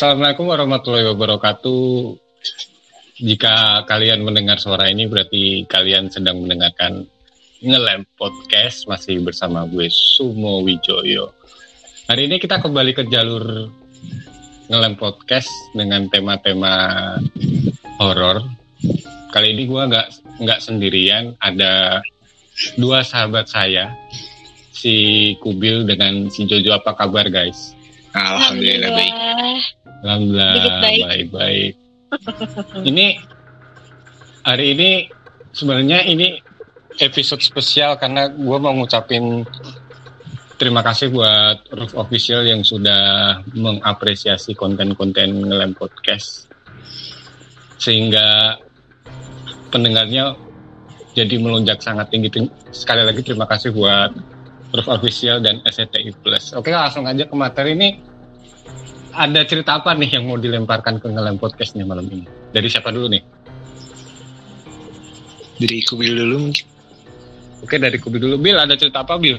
[0.00, 2.16] Assalamualaikum warahmatullahi wabarakatuh.
[3.20, 7.04] Jika kalian mendengar suara ini berarti kalian sedang mendengarkan
[7.60, 11.36] Ngelem Podcast masih bersama gue Sumo Wijoyo.
[12.08, 13.68] Hari ini kita kembali ke jalur
[14.72, 17.20] Ngelem Podcast dengan tema-tema
[18.00, 18.40] horor.
[19.36, 22.00] Kali ini gue nggak nggak sendirian, ada
[22.80, 23.92] dua sahabat saya,
[24.72, 26.72] si Kubil dengan si Jojo.
[26.72, 27.76] Apa kabar guys?
[28.14, 29.14] Alhamdulillah baik.
[30.02, 31.00] Alhamdulillah baik.
[31.04, 31.72] baik-baik.
[32.82, 33.22] ini
[34.42, 34.90] hari ini
[35.54, 36.42] sebenarnya ini
[36.98, 39.46] episode spesial karena gue mau ngucapin
[40.58, 46.50] terima kasih buat Roof Official yang sudah mengapresiasi konten-konten ngelem podcast
[47.80, 48.58] sehingga
[49.72, 50.36] pendengarnya
[51.14, 52.28] jadi melonjak sangat tinggi.
[52.70, 54.12] Sekali lagi terima kasih buat
[54.70, 56.54] Roof Official dan SCTI Plus.
[56.54, 57.88] Oke langsung aja ke materi ini
[59.10, 62.22] ada cerita apa nih yang mau dilemparkan ke ngelem podcast nih malam ini?
[62.50, 63.22] Dari siapa dulu nih?
[65.58, 66.66] Dari kubil dulu mungkin.
[67.60, 68.40] Oke dari Kubi dulu.
[68.40, 69.36] Bil ada cerita apa Bil?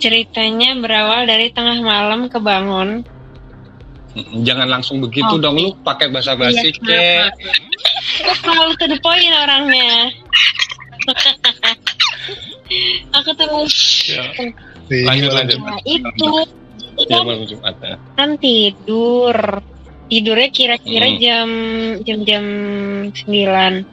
[0.00, 3.04] Ceritanya berawal dari tengah malam kebangun.
[4.42, 5.38] Jangan langsung begitu Oh.
[5.38, 7.30] dong lu pakai bahasa basi Iya, kek.
[8.24, 10.08] Aku selalu to the point orangnya.
[13.12, 13.46] Aku tuh
[14.06, 14.24] Ya.
[15.06, 15.58] Lanjut lanjut.
[15.60, 16.26] nah, itu
[17.06, 17.74] Ya malam Jumat.
[17.80, 17.96] ya.
[18.14, 19.36] kan tidur.
[20.10, 21.18] Tidurnya kira-kira Hmm.
[21.22, 21.48] jam
[22.02, 22.44] jam jam
[23.14, 23.86] 9.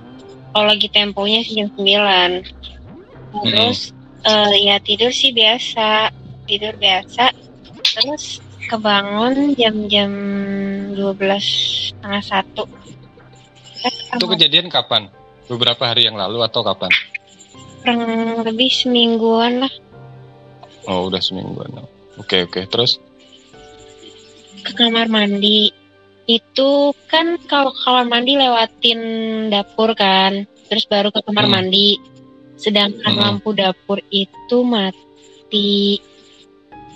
[0.49, 2.41] Kalau lagi temponya sih jam 9.
[3.45, 3.93] Terus
[4.25, 6.09] eh, ya tidur sih biasa,
[6.49, 7.29] tidur biasa.
[7.93, 10.11] Terus kebangun jam-jam
[10.91, 11.45] 12
[11.93, 12.63] setengah satu.
[14.11, 15.07] Itu kejadian kapan?
[15.47, 16.89] Beberapa hari yang lalu atau kapan?
[17.87, 19.73] Kurang lebih semingguan lah
[20.87, 21.83] Oh udah semingguan.
[22.15, 22.63] Oke oke.
[22.67, 22.99] Terus?
[24.63, 25.71] ke kamar mandi.
[26.27, 28.99] Itu kan kalau kamar mandi lewatin
[29.51, 31.59] dapur kan, terus baru ke kamar Hmm.
[31.59, 31.99] mandi.
[32.55, 33.23] Sedangkan Hmm.
[33.23, 35.99] lampu dapur itu mati.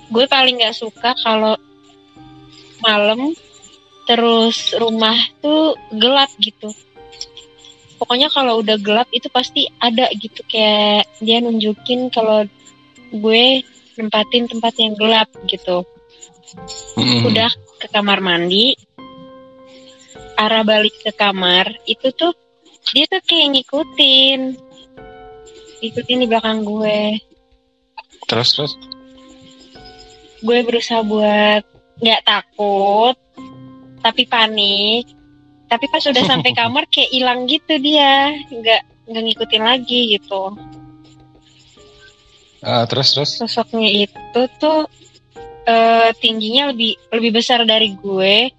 [0.08, 1.59] Gue paling nggak suka kalau
[2.79, 3.35] malam
[4.08, 6.72] terus rumah tuh gelap gitu.
[8.01, 12.50] Pokoknya kalau udah gelap itu pasti ada gitu kayak dia nunjukin kalau
[13.13, 13.62] gue
[13.94, 15.85] nempatin tempat yang gelap gitu.
[17.00, 17.31] Mm-mm.
[17.31, 17.47] udah
[17.79, 18.75] ke kamar mandi
[20.35, 22.35] arah balik ke kamar itu tuh
[22.91, 24.59] dia tuh kayak ngikutin
[25.79, 27.16] ngikutin di belakang gue
[28.28, 28.73] Terus terus?
[30.44, 31.63] gue berusaha buat
[32.03, 33.16] nggak takut
[34.03, 35.07] tapi panik
[35.71, 38.35] tapi pas udah sampai kamar kayak hilang gitu dia.
[38.51, 40.59] Nggak nggak ngikutin lagi gitu.
[42.61, 43.39] Ah, terus terus?
[43.39, 44.85] sosoknya itu tuh
[45.65, 48.51] eh, tingginya lebih lebih besar dari gue.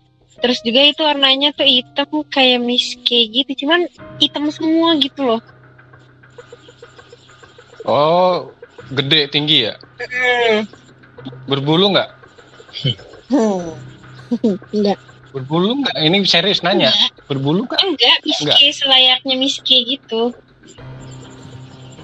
[0.42, 3.62] Terus juga itu warnanya tuh hitam kayak miske gitu.
[3.62, 3.86] Cuman
[4.18, 5.42] hitam semua gitu loh.
[7.86, 8.50] Oh
[8.90, 9.78] gede tinggi ya?
[11.46, 12.10] Berbulu nggak?
[14.74, 14.98] enggak
[15.32, 15.97] Berbulu nggak?
[15.97, 16.93] Ini serius nanya.
[17.26, 17.81] Berbulu nggak?
[17.81, 18.56] enggak Enggak.
[18.76, 20.37] selayaknya miske gitu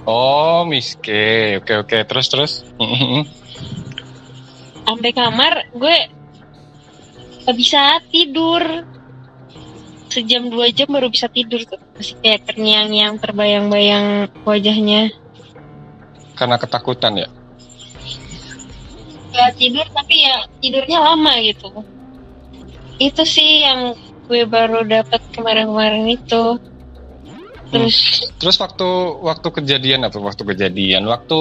[0.09, 1.61] Oh miske.
[1.61, 1.97] Oke oke.
[2.09, 2.53] Terus terus?
[4.89, 5.97] Sampai kamar gue
[7.45, 8.89] gak bisa tidur
[10.09, 15.13] sejam dua jam baru bisa tidur tuh masih kayak terngiang-ngiang terbayang-bayang wajahnya
[16.33, 17.29] Karena ketakutan ya?
[19.29, 21.69] ya tidur tapi ya tidurnya lama gitu
[22.99, 23.95] itu sih yang
[24.29, 26.59] gue baru dapat kemarin-kemarin itu
[27.69, 28.89] terus Terus waktu
[29.21, 31.05] waktu kejadian apa waktu kejadian?
[31.05, 31.39] Waktu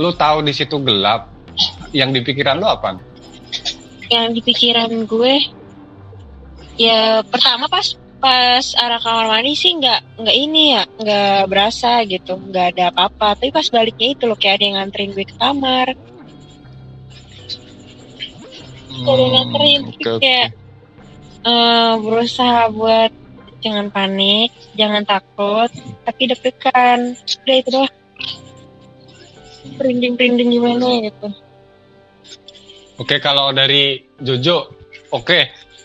[0.00, 1.28] lu tahu di situ gelap,
[1.92, 2.96] yang di pikiran lu apa?
[4.12, 5.34] yang di pikiran gue
[6.76, 12.36] ya pertama pas pas arah kamar mandi sih nggak nggak ini ya nggak berasa gitu
[12.38, 15.86] nggak ada apa-apa tapi pas baliknya itu loh kayak ada yang nganterin gue ke kamar
[19.00, 20.20] kayak nganterin Hmm, tapi oke, oke.
[20.22, 20.48] kayak
[21.42, 23.12] eh, berusaha buat
[23.62, 25.70] jangan panik jangan takut
[26.02, 27.94] tapi deg-degan udah itu doang
[29.62, 31.28] Perinding-perinding gimana gitu.
[32.98, 34.74] Oke, kalau dari Jojo,
[35.14, 35.38] oke,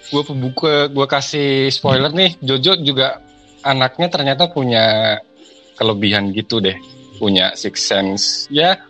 [0.09, 2.35] gue pembuka, gue kasih spoiler nih.
[2.41, 3.21] Jojo juga
[3.61, 5.17] anaknya ternyata punya
[5.77, 6.77] kelebihan gitu deh,
[7.21, 8.49] punya six sense.
[8.49, 8.81] Ya,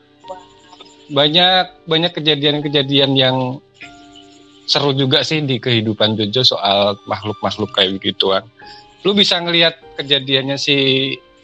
[1.12, 3.38] banyak banyak kejadian-kejadian yang
[4.68, 8.44] seru juga sih di kehidupan Jojo soal makhluk-makhluk kayak begituan.
[9.08, 10.76] Lu bisa ngelihat kejadiannya si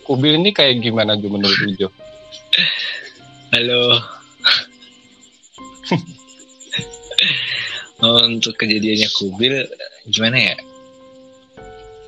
[0.03, 1.87] Kubil ini kayak gimana Jo menurut Jojo?
[3.55, 3.83] Halo.
[8.03, 9.63] Oh, Untuk kejadiannya kubil
[10.11, 10.55] gimana ya?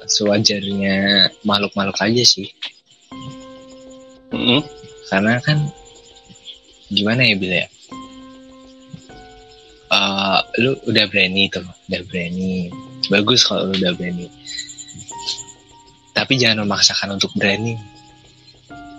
[0.04, 2.52] Sewajarnya makhluk-makhluk aja sih.
[4.36, 4.60] Mm-mm.
[5.08, 5.72] Karena kan
[6.92, 7.68] gimana ya Bil ya?
[9.86, 12.74] Eh, lu udah berani tuh, udah berani.
[13.08, 14.26] Bagus kalau lu udah berani.
[16.16, 17.78] Tapi jangan memaksakan untuk berani.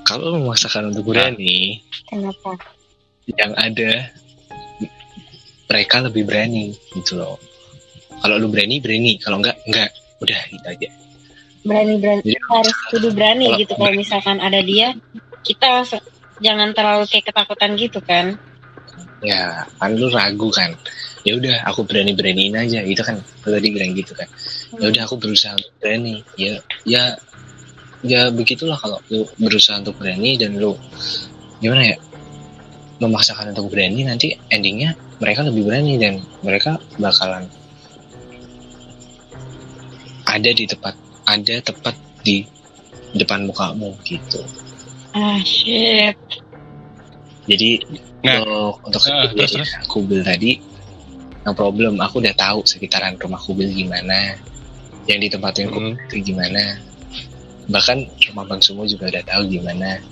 [0.07, 2.55] Kalau lu memaksakan untuk berani, Kenapa?
[3.27, 4.07] yang ada
[5.67, 7.43] mereka lebih berani gitu loh.
[8.23, 9.91] Kalau lu berani berani, kalau enggak enggak.
[10.23, 10.89] Udah gitu aja.
[11.67, 13.73] Berani-berani Jadi, harus kudu berani Kalau gitu.
[13.75, 14.01] Kalau berani.
[14.07, 14.95] misalkan ada dia,
[15.43, 15.83] kita
[16.39, 18.39] jangan terlalu kayak ketakutan gitu kan.
[19.25, 20.77] Ya, kan lu ragu kan.
[21.25, 22.85] Ya udah, aku berani beraniin aja.
[22.85, 24.29] Itu kan lu tadi bilang gitu kan.
[24.77, 26.21] Ya udah, aku berusaha untuk berani.
[26.37, 27.03] Ya, ya,
[28.05, 30.77] ya begitulah kalau lu berusaha untuk berani dan lu
[31.59, 31.97] gimana ya
[33.01, 37.49] memaksakan untuk berani nanti endingnya mereka lebih berani dan mereka bakalan
[40.29, 42.45] ada di tempat ada tepat di
[43.17, 44.43] depan mukamu gitu.
[45.17, 46.17] Ah shit.
[47.47, 47.81] Jadi
[48.27, 50.59] Nah, untuk untuk ah, terus, kejadian kubil tadi,
[51.47, 52.03] no problem.
[52.03, 54.35] Aku udah tahu sekitaran rumah kubil gimana,
[55.07, 56.05] yang ditempatin kubil Mm.
[56.11, 56.63] itu gimana.
[57.71, 57.99] Bahkan
[58.31, 60.03] rumah bang Sumo juga udah tahu gimana.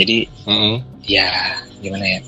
[0.00, 0.80] Jadi Mm-mm.
[1.04, 1.28] ya
[1.84, 2.20] gimana ya?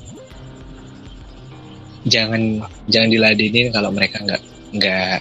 [2.05, 4.41] Jangan jangan diladenin kalau mereka nggak
[4.77, 5.17] nggak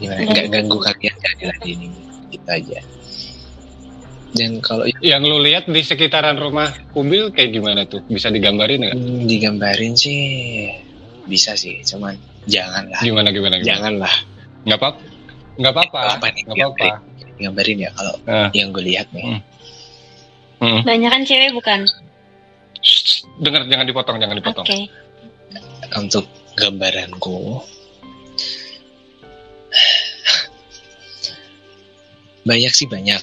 [0.00, 0.32] gimana Nggak.
[0.32, 1.92] nggak ganggu kalian jangan diladenin
[2.32, 2.80] gitu aja.
[4.36, 8.04] Dan kalau Yang lu lihat di sekitaran rumah Kubil kayak gimana tuh?
[8.06, 8.94] Bisa digambarin nggak?
[8.94, 10.68] Hmm, digambarin sih
[11.26, 12.14] bisa sih, cuman
[12.46, 13.66] janganlah, Gimana gimana gimana?
[13.66, 14.14] janganlah
[14.62, 14.88] Nggak apa
[15.56, 16.00] nggak apa-apa.
[16.20, 16.88] Apa nih, Nggak apa-apa.
[17.34, 18.48] digambarin ya kalau Ah.
[18.52, 19.26] yang gue lihat nih.
[19.26, 19.40] Hmm.
[20.56, 20.80] Mm.
[20.84, 21.80] Banyak kan cewek bukan?
[23.36, 24.40] Dengar jangan dipotong jangan Oke.
[24.44, 24.66] dipotong.
[25.96, 26.24] Untuk
[26.54, 27.60] gambaranku
[32.48, 33.18] banyak sih banyak.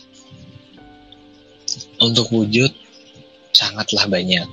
[2.03, 2.67] Untuk wujud
[3.55, 4.44] sangatlah banyak.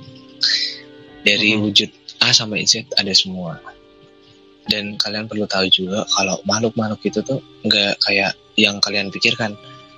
[1.27, 1.61] Dari Mhm.
[1.67, 1.89] wujud
[2.23, 3.59] A sampai Z ada semua.
[4.71, 9.57] Dan kalian perlu tahu juga kalau makhluk-makhluk itu tuh nggak kayak yang kalian pikirkan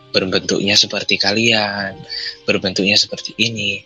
[0.09, 1.99] berbentuknya seperti kalian,
[2.47, 3.83] berbentuknya seperti ini.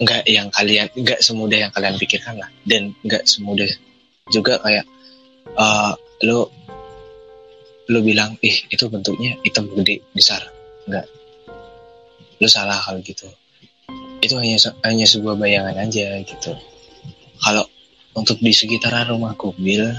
[0.00, 3.68] Nggak yang kalian nggak semudah yang kalian pikirkan lah dan nggak semudah
[4.30, 4.86] juga kayak
[5.58, 5.92] eh
[6.26, 6.48] lo
[7.90, 10.40] lo bilang ih itu bentuknya hitam gede besar
[10.86, 11.06] nggak
[12.42, 13.30] lo salah kalau gitu.
[14.18, 16.58] Itu hanya hanya sebuah bayangan aja gitu.
[17.38, 17.62] Kalau
[18.18, 19.94] untuk di sekitaran rumah kubil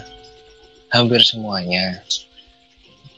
[0.91, 2.03] hampir semuanya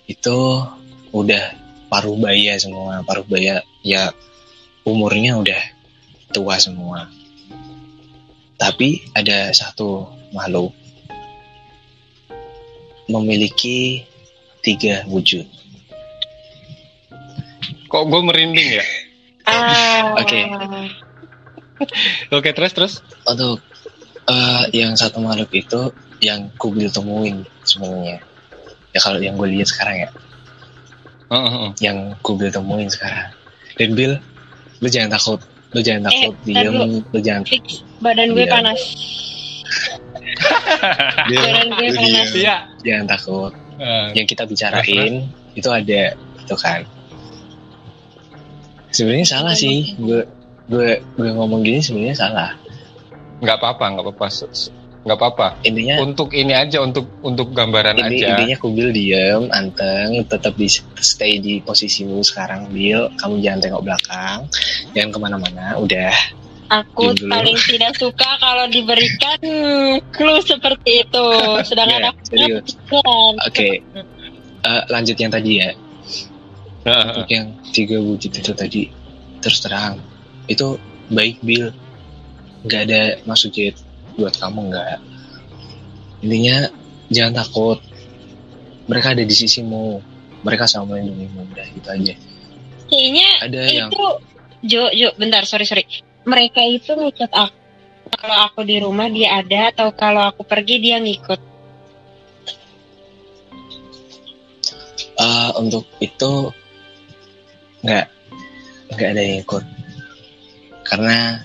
[0.06, 0.62] itu
[1.10, 1.44] udah
[1.90, 3.02] paruh baya semua.
[3.02, 4.14] Paruh baya ya
[4.86, 5.62] umurnya udah
[6.30, 7.10] tua semua.
[8.62, 10.70] Tapi ada satu makhluk
[13.10, 14.06] memiliki
[14.62, 15.46] tiga wujud.
[17.90, 18.86] Kok gue merinding ya?
[19.46, 20.18] Ah.
[20.18, 20.40] Oke.
[22.32, 22.94] Oke terus terus.
[23.24, 23.60] untuk
[24.26, 28.24] eh, yang satu makhluk itu yang kubil temuin sebenarnya
[28.90, 30.10] ya kalau yang gue lihat sekarang ya
[31.28, 31.72] Heeh, heeh.
[31.80, 33.30] yang kubil temuin sekarang
[33.76, 34.14] dan Bill
[34.78, 35.40] lu jangan takut
[35.72, 36.98] lu jangan Eh, takut tar diem dulu.
[37.06, 37.84] lu jangan Fix.
[38.00, 38.54] Badan gue Iya.
[38.54, 38.82] panas.
[41.30, 42.30] Badan gue lu panas.
[42.32, 42.40] diem.
[42.40, 42.56] Iya.
[42.82, 45.14] jangan takut Eh, yang kita bicarain
[45.52, 46.88] itu ada itu kan
[48.96, 50.24] sebenarnya salah sih gue
[50.66, 52.50] gue gue ngomong gini sebenarnya salah
[53.38, 54.28] nggak apa-apa nggak apa-apa
[55.06, 55.48] nggak apa-apa.
[55.62, 58.34] intinya Untuk ini aja untuk untuk gambaran ini aja.
[58.34, 60.66] intinya kubil diem anteng tetap di
[60.98, 64.40] stay di posisimu sekarang Bill kamu jangan tengok belakang
[64.94, 66.16] jangan ke mana-mana udah
[66.66, 67.30] Aku dulu.
[67.30, 69.38] paling tidak suka kalau diberikan
[70.10, 71.28] clue seperti itu.
[71.70, 73.34] Sedangkan Nggak, aku serius bukan.
[73.40, 73.70] oke
[74.66, 75.70] Eh, lanjut yang tadi ya
[76.86, 78.94] untuk yang tiga wujud itu tadi
[79.42, 79.98] terus terang
[80.46, 80.78] itu
[81.10, 81.74] baik Bill
[82.66, 83.78] nggak ada maksud jahat
[84.18, 84.98] buat kamu nggak.
[86.26, 86.58] Intinya
[87.12, 87.80] jangan takut.
[88.90, 90.02] Mereka ada di sisimu.
[90.46, 92.14] Mereka sama melindungimu udah gitu aja.
[92.86, 94.06] Kayaknya ada yang itu
[94.66, 95.86] Jo Jo bentar sorry sorry.
[96.26, 97.58] Mereka itu ngechat aku
[98.18, 101.42] kalau aku di rumah dia ada atau kalau aku pergi dia ngikut.
[105.16, 106.54] Eh, untuk itu
[107.86, 108.06] nggak.
[108.98, 109.64] Nggak ada yang ikut.
[110.86, 111.42] Karena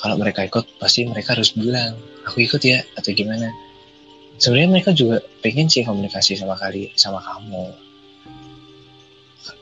[0.00, 3.48] kalau mereka ikut pasti mereka harus bilang aku ikut ya atau gimana.
[4.40, 7.72] Sebenarnya mereka juga pengen sih komunikasi sama kali sama kamu.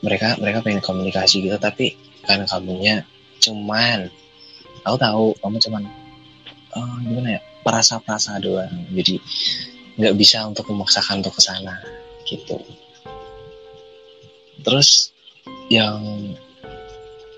[0.03, 3.03] Mereka mereka pengen komunikasi gitu tapi kan kamunya
[3.39, 4.11] cuman.
[4.87, 5.83] Aku tahu kamu cuman
[6.75, 8.71] eh, gimana ya perasa-perasa doang.
[8.95, 9.19] Jadi
[9.99, 11.75] nggak bisa untuk memaksakan untuk ke sana
[12.23, 12.55] gitu.
[14.63, 15.08] Terus
[15.69, 15.97] yang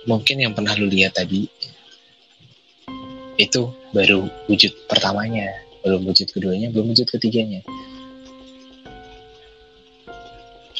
[0.03, 1.45] mungkin yang pernah lu lihat tadi
[3.37, 3.61] itu
[3.91, 5.49] baru wujud pertamanya
[5.81, 7.61] belum wujud keduanya belum wujud ketiganya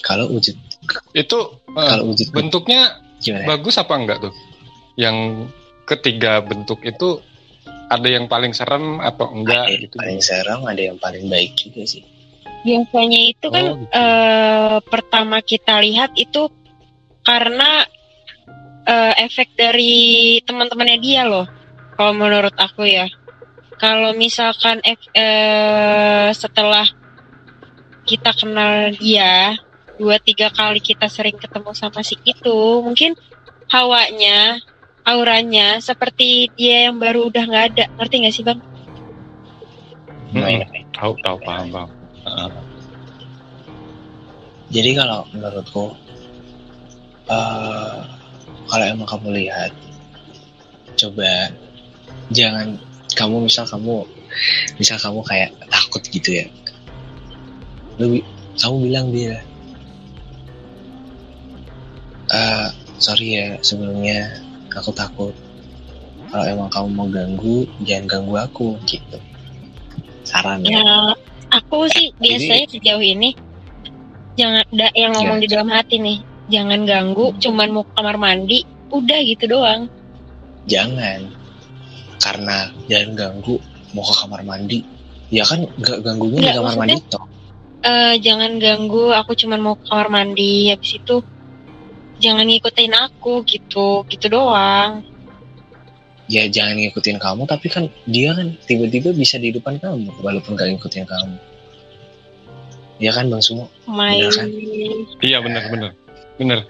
[0.02, 0.58] kalau wujud
[1.14, 4.34] Itu eh, kalau wujud bentuknya gimana bagus apa enggak tuh?
[4.98, 5.48] Yang
[5.86, 7.22] ketiga bentuk itu
[7.88, 9.96] ada yang paling serem atau enggak ada yang gitu?
[10.00, 12.04] paling serem ada yang paling baik juga sih
[12.62, 13.90] Biasanya itu kan Oh, gitu.
[13.94, 16.50] eh, pertama kita lihat itu
[17.32, 17.88] karena
[18.84, 19.96] eh, efek dari
[20.44, 21.48] teman-temannya dia loh.
[21.96, 23.08] Kalau menurut aku ya.
[23.80, 26.84] Kalau misalkan ef- eh, setelah
[28.04, 29.56] kita kenal dia
[29.96, 33.16] dua tiga kali kita sering ketemu sama si itu, mungkin
[33.72, 34.60] hawanya,
[35.08, 37.86] auranya seperti dia yang baru udah nggak ada.
[37.96, 38.60] Ngerti nggak sih bang?
[40.36, 41.90] Main- Tahu tahu paham paham.
[42.28, 42.50] Heeh.
[44.72, 45.96] Jadi kalau menurutku
[47.32, 47.96] eh
[48.68, 49.72] kalau emang kamu lihat
[51.00, 51.50] coba
[52.32, 52.76] jangan
[53.16, 54.04] kamu misal kamu
[54.80, 56.46] misal kamu kayak takut gitu ya.
[58.00, 58.20] Lu
[58.60, 59.40] kamu bilang dia
[62.32, 64.40] eh sorry ya sebelumnya
[64.72, 65.36] aku takut.
[66.32, 69.20] Kalau emang kamu mau ganggu jangan ganggu aku gitu.
[70.24, 70.80] Saran ya.
[70.80, 71.12] Ya,
[71.52, 73.36] aku sih biasanya sejauh ini
[74.40, 75.44] jangan da- yang ngomong Ya.
[75.44, 79.92] di dalam hati nih, jangan ganggu, cuman mau ke kamar mandi, udah gitu doang.
[80.66, 81.30] jangan.
[82.22, 83.58] Karena jangan ganggu
[83.98, 84.80] mau ke kamar mandi.
[85.34, 87.26] Ya kan nggak ganggunya di kamar mandi toh.
[87.82, 91.26] Eh jangan ganggu, aku cuman mau ke kamar mandi, habis itu
[92.22, 95.06] jangan ngikutin aku gitu, gitu doang.
[96.32, 100.72] ya jangan ngikutin kamu tapi kan dia kan tiba-tiba bisa di depan kamu walaupun gak
[100.72, 101.36] ngikutin kamu.
[103.04, 103.68] Ya kan bang Sumo?
[103.90, 104.48] Kan?
[105.20, 105.92] Iya benar benar
[106.42, 106.66] benar.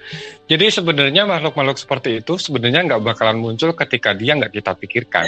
[0.51, 5.23] Jadi sebenarnya makhluk-makhluk seperti itu sebenarnya nggak bakalan muncul ketika dia nggak kita pikirkan.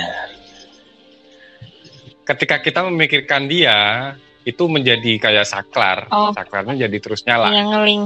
[2.23, 4.11] Ketika kita memikirkan dia
[4.43, 6.35] itu menjadi kayak saklar, Oh.
[6.35, 7.47] saklarnya jadi terus nyala.
[7.51, 8.03] yang ngeling.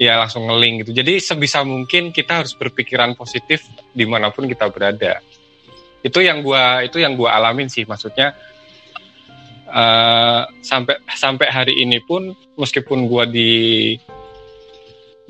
[0.00, 0.98] ya langsung ngeling gitu.
[0.98, 3.62] Jadi sebisa mungkin kita harus berpikiran positif
[3.94, 5.22] di mana pun kita berada.
[6.02, 8.34] Itu yang gua itu yang gua alamin sih, maksudnya
[9.70, 13.94] eh, sampai sampai hari ini pun meskipun gua di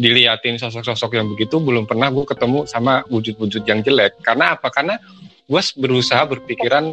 [0.02, 4.18] diliatin sosok-sosok yang begitu belum pernah gue ketemu sama wujud-wujud yang jelek.
[4.18, 4.66] Karena apa?
[4.74, 4.98] Karena
[5.46, 6.90] gue berusaha berpikiran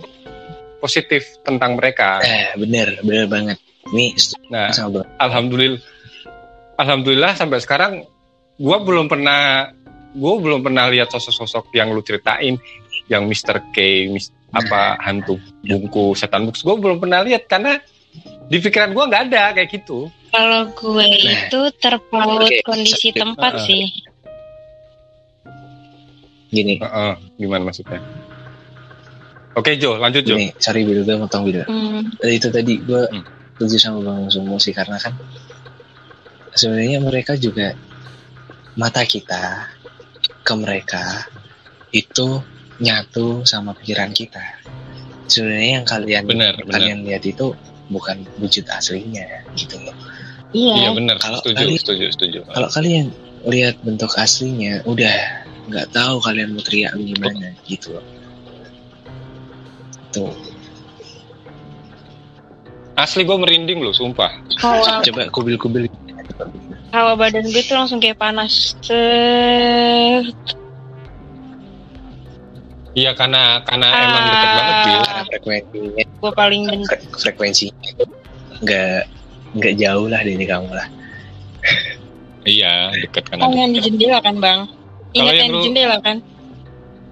[0.80, 2.24] positif tentang mereka.
[2.24, 3.58] Eh bener bener banget.
[3.90, 4.16] Ini
[4.54, 5.82] nah sama alhamdulillah
[6.80, 7.94] alhamdulillah sampai sekarang
[8.56, 9.70] gua belum pernah
[10.16, 12.56] gua belum pernah lihat sosok-sosok yang lu ceritain
[13.12, 13.60] yang Mr.
[13.76, 17.78] K mis- apa hantu bungku setan books gua belum pernah lihat karena
[18.50, 21.34] di pikiran gua nggak ada kayak gitu Kalau gue Nah.
[21.42, 23.18] itu terpaut Oke, kondisi sakit.
[23.18, 23.66] tempat Heeh.
[23.66, 23.86] sih.
[26.50, 28.02] gini Heeh, gimana maksudnya
[29.54, 33.06] oke Jo lanjut Jo gini sorry Bill gue motong Bill Hmm, Eh, itu tadi gue
[33.06, 33.22] Hmm.
[33.54, 35.14] setuju sama bang Sumo sih karena kan
[36.52, 37.78] sebenarnya mereka juga
[38.74, 39.70] mata kita
[40.42, 41.22] ke mereka
[41.92, 42.42] itu
[42.80, 44.42] nyatu sama pikiran kita
[45.26, 47.54] sebenarnya yang kalian benar kalian lihat itu
[47.90, 49.26] bukan wujud aslinya
[49.58, 49.94] gitu loh.
[50.54, 50.74] Iya.
[50.74, 50.90] Iya.
[50.98, 51.16] benar.
[51.22, 52.40] Kalau setuju kali- setuju setuju.
[52.50, 53.14] kalau kalian
[53.46, 58.06] lihat bentuk aslinya udah nggak tahu kalian mau teriak gimana gitu loh.
[60.10, 60.34] Tuh.
[62.98, 64.28] Asli gua merinding loh sumpah.
[64.60, 65.88] Hawa, coba kubil-kubil.
[66.90, 68.74] Hawa badan gue tuh langsung kayak panas.
[68.82, 70.26] Set.
[73.00, 75.00] Iya karena karena emang deket banget Bil.
[75.00, 78.04] Karena frekuensinya Gue paling fre- frekuensinya itu
[78.60, 79.00] nggak
[79.56, 80.88] nggak jauh lah dari kamu lah.
[82.44, 84.60] Iya deket kan Oh, yang di jendela kan, Bang?
[85.12, 86.18] Ingat yang yang di jendela kan?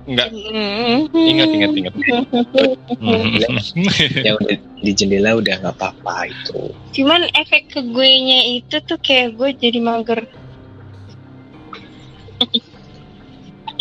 [0.07, 1.03] enggak Hmm.
[1.11, 1.93] ingat ingat ingat.
[4.23, 6.71] Yang udah di jendela udah nggak apa-apa itu.
[6.95, 10.23] Cuman efek ke gue nya itu tuh kayak gue jadi mager.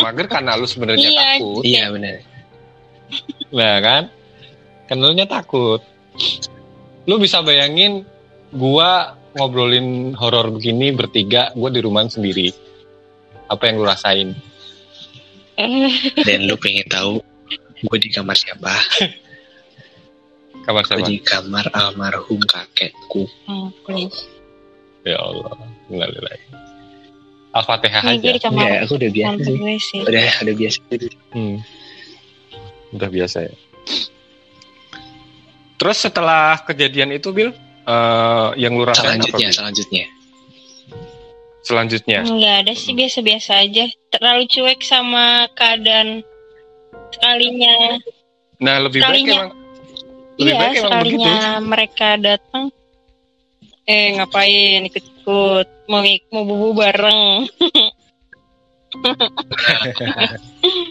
[0.01, 1.21] Mager karena lu sebenarnya Iya.
[1.37, 2.17] takut iya benar
[3.47, 4.03] Nah kan,
[4.99, 5.79] lu nya takut.
[7.07, 8.03] Lu bisa bayangin
[8.51, 12.51] gua ngobrolin horor begini bertiga, gua di rumah sendiri.
[13.47, 14.35] Apa yang lu rasain?
[16.27, 17.23] Dan lu pengen tahu
[17.87, 18.73] gue di kamar siapa?
[20.67, 21.07] Kamar siapa?
[21.07, 23.23] di kamar almarhum kakekku.
[23.47, 24.11] Oke.
[25.07, 25.55] Ya Allah,
[25.87, 26.43] Innalillahi.
[27.57, 28.37] Al-Fatihah Ini gue aja.
[28.37, 29.55] di kamar Enggak, aku udah biasa tante sih.
[29.57, 30.01] gue sih.
[30.05, 30.79] Udah, udah biasa.
[31.33, 31.57] Hmm.
[32.93, 33.53] Udah biasa ya.
[35.77, 37.49] Terus setelah kejadian itu, Bil,
[37.85, 39.25] eh, yang lu rasain apa?
[39.29, 39.57] Selanjutnya, Bil?
[39.57, 40.05] selanjutnya.
[41.61, 42.19] Selanjutnya.
[42.23, 43.85] Enggak ada sih biasa-biasa aja.
[44.15, 46.23] Terlalu cuek sama keadaan
[47.11, 47.99] sekalinya.
[48.63, 49.51] Nah, lebih baik emang
[50.39, 51.67] lebih iya, baik emang sekalinya begitu.
[51.67, 52.65] mereka datang.
[53.87, 55.16] Eh ngapain ikut-ikut
[55.87, 57.47] mau ik- mau bubu bareng.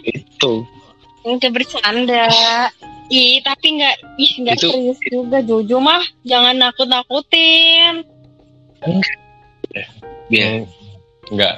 [0.05, 0.53] Itu.
[1.27, 2.29] Enggak bercanda.
[3.07, 6.03] Ih, tapi enggak ih enggak Itu- serius juga Jojo mah.
[6.23, 8.03] Jangan nakut-nakutin.
[10.27, 10.63] Biar Hmm.
[11.33, 11.55] Enggak.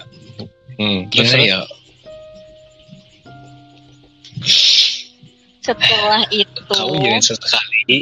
[0.80, 1.00] Hmm.
[1.12, 1.60] Terus, ya?
[5.60, 7.98] Setelah itu Kamu jangan sesekali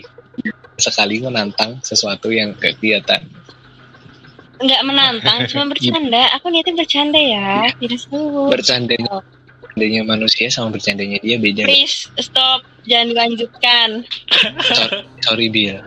[0.77, 3.25] sekali menantang sesuatu yang gak kelihatan.
[4.57, 6.21] Enggak menantang, cuma bercanda.
[6.35, 8.49] Aku niatnya bercanda ya, tidak seluruh.
[8.49, 9.21] Bercandanya
[9.57, 11.65] bercandanya manusia sama bercandanya dia beda.
[11.65, 13.89] Please stop, jangan dilanjutkan.
[14.65, 15.77] Sorry, sorry Bill.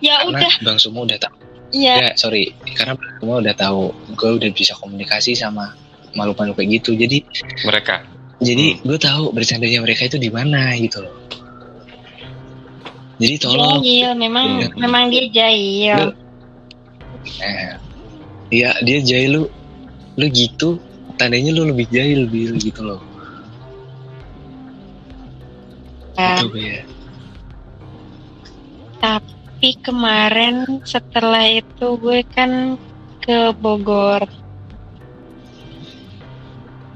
[0.00, 1.34] Ya Karena udah, Bang Sumo udah tahu.
[1.70, 1.94] iya.
[1.98, 2.50] Ya, sorry.
[2.74, 3.82] Karena Bang Sumo udah tahu.
[4.14, 5.74] Gue udah bisa komunikasi sama
[6.14, 6.94] makhluk-makhluk kayak gitu.
[6.94, 7.22] Jadi
[7.62, 8.02] mereka.
[8.38, 11.14] jadi gue tahu bercandanya mereka itu di mana gitu loh.
[13.14, 14.68] Jadi tolong Jahil, memang Iya.
[14.74, 16.00] memang dia jahil.
[17.40, 17.72] Eh,
[18.54, 19.42] ya dia jahil lu,
[20.14, 20.78] lu gitu,
[21.18, 23.02] tandanya lu lebih jahil bil gitu loh.
[26.14, 26.86] Gitu ya.
[29.02, 32.78] Tapi kemarin setelah itu gue kan
[33.18, 34.24] ke Bogor.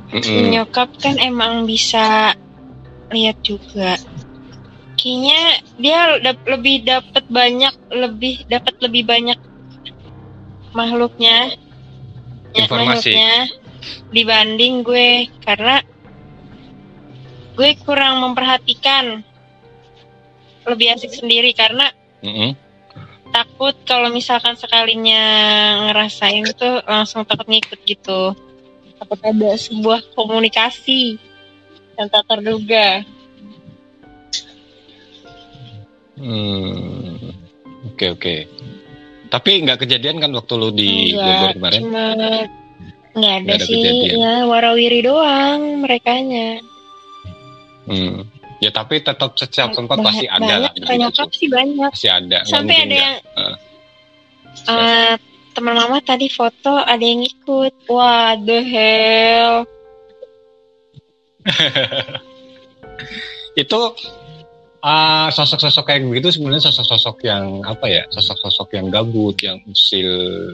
[0.08, 0.54] Mm-mm.
[0.54, 2.32] Nyokap kan emang bisa
[3.12, 4.00] lihat juga.
[4.96, 5.40] Kayaknya
[5.76, 9.38] dia dap- lebih dapat banyak, lebih dapat lebih banyak
[10.78, 11.58] makhluknya,
[12.54, 13.10] ya, Informasi.
[13.10, 13.32] makhluknya
[14.14, 15.82] dibanding gue karena
[17.58, 19.26] gue kurang memperhatikan
[20.68, 21.90] lebih asik sendiri karena
[22.22, 22.54] Mm-mm.
[23.34, 25.22] takut kalau misalkan sekalinya
[25.90, 28.36] ngerasain tuh langsung takut ngikut gitu
[29.00, 31.18] takut ada sebuah komunikasi
[31.98, 33.02] yang tak terduga
[36.18, 37.30] Hmm.
[37.86, 38.34] Oke oke.
[39.28, 41.80] Tapi nggak kejadian kan waktu lu di Bogor kemarin?
[41.82, 42.04] cuma
[43.10, 44.16] nggak ada, ada sih kejadian.
[44.16, 46.60] ya warawiri doang merekanya
[47.84, 48.28] Hmm.
[48.58, 50.68] Ya tapi tetap setiap tempat Banyak- pasti ada lah.
[50.68, 51.34] banyak begitu nyokap tuh.
[51.34, 52.38] sih banyak Pasti ada.
[52.44, 53.56] sampai ada yang Heeh.
[54.68, 55.14] eh,
[55.50, 59.64] teman mama tadi foto ada yang ikut wah the hell
[63.56, 63.80] itu
[64.80, 70.10] ah, sosok-sosok kayak begitu sebenarnya sosok-sosok yang apa ya sosok-sosok yang gabut yang usil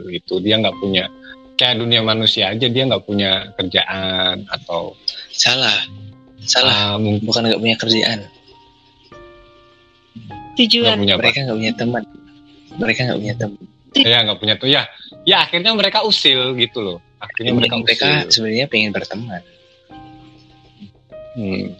[0.09, 1.05] itu dia nggak punya
[1.55, 4.91] kayak dunia manusia aja dia nggak punya kerjaan atau
[5.31, 5.75] Salah,
[6.43, 6.95] salah.
[6.95, 8.19] ah, mungkin Bukan nggak punya kerjaan.
[10.55, 12.03] tujuan punya apa Mereka nggak punya teman.
[12.75, 13.63] Mereka nggak punya teman.
[13.95, 14.83] ya nggak punya tuh ya
[15.23, 19.39] ya akhirnya mereka usil gitu loh akhirnya mereka, Mereka usil sebenarnya pengen berteman.
[21.35, 21.75] Hmm.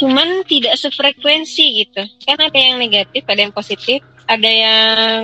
[0.00, 5.20] Cuman tidak sefrekuensi gitu kan ada yang negatif ada yang positif ada yang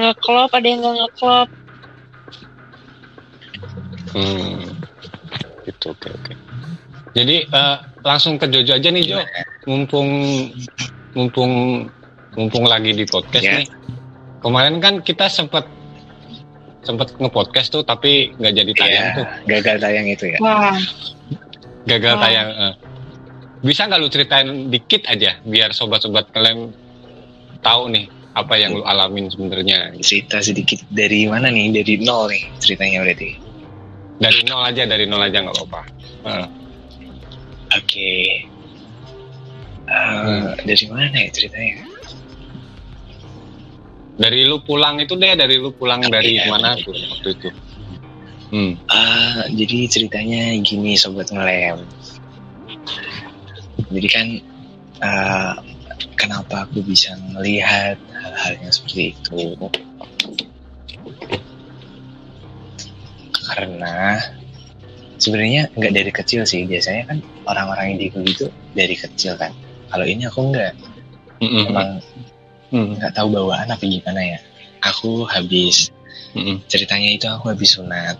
[0.00, 1.48] ngeklop ada yang nggak ngeklop
[4.08, 4.64] Hmm.
[5.62, 6.32] Gitu, oke oke.
[7.12, 9.20] Jadi eh, langsung ke Jojo aja nih Jo,
[9.66, 10.08] mumpung
[11.12, 11.52] mumpung
[12.32, 13.60] mumpung lagi di podcast Ya.
[13.60, 13.68] nih.
[14.38, 15.64] Kemarin kan kita sempet
[16.80, 20.38] sempet nge-podcast tuh tapi nggak jadi tayang Iya, tuh, gagal tayang itu ya.
[20.38, 20.76] wah
[21.84, 22.20] gagal Oh.
[22.22, 22.48] tayang.
[22.48, 22.74] eh.
[23.64, 26.70] Bisa nggak lu ceritain dikit aja biar sobat-sobat kalian
[27.64, 29.96] tahu nih apa yang lu alamin sebenarnya.
[30.04, 31.72] Cerita sedikit dari mana nih?
[31.72, 33.30] Dari nol nih ceritanya berarti.
[34.20, 35.82] Dari nol aja, dari nol aja nggak apa-apa.
[36.28, 36.46] Eh,
[37.76, 38.12] Oke.
[39.86, 41.86] Eh, Dari mana ya ceritanya?
[44.16, 46.48] Dari lu pulang itu deh, dari lu pulang Oke, dari ya.
[46.48, 47.48] mana tuh waktu itu?
[48.50, 48.72] Hmm.
[48.88, 51.82] Ah, jadi ceritanya gini sobat ngelem.
[53.90, 54.26] Jadi kan
[55.02, 55.54] ah,
[56.18, 59.54] kenapa aku bisa melihat hal-hal yang seperti itu?
[63.46, 64.18] Karena
[65.22, 66.66] sebenarnya nggak dari kecil sih.
[66.66, 69.52] Biasanya kan orang-orang yang gitu dari kecil kan.
[69.86, 70.74] kalau ini aku nggak
[71.40, 71.70] Mm-mm.
[71.70, 71.90] emang
[72.74, 72.98] Mm.
[72.98, 74.38] nggak tahu bawaan apa gimana ya
[74.82, 75.94] aku habis
[76.66, 78.18] ceritanya itu aku habis sunat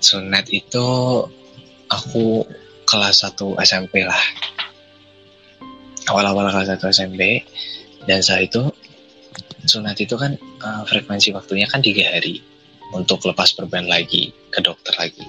[0.00, 0.88] sunat itu
[1.92, 2.48] aku
[2.84, 4.20] kelas 1 SMP lah.
[6.08, 7.44] Awal-awal kelas 1 SMP
[8.04, 8.62] dan setelah itu
[9.64, 12.44] sunat itu kan eh, frekuensi waktunya kan tiga hari
[12.92, 15.24] untuk lepas perban lagi ke dokter lagi.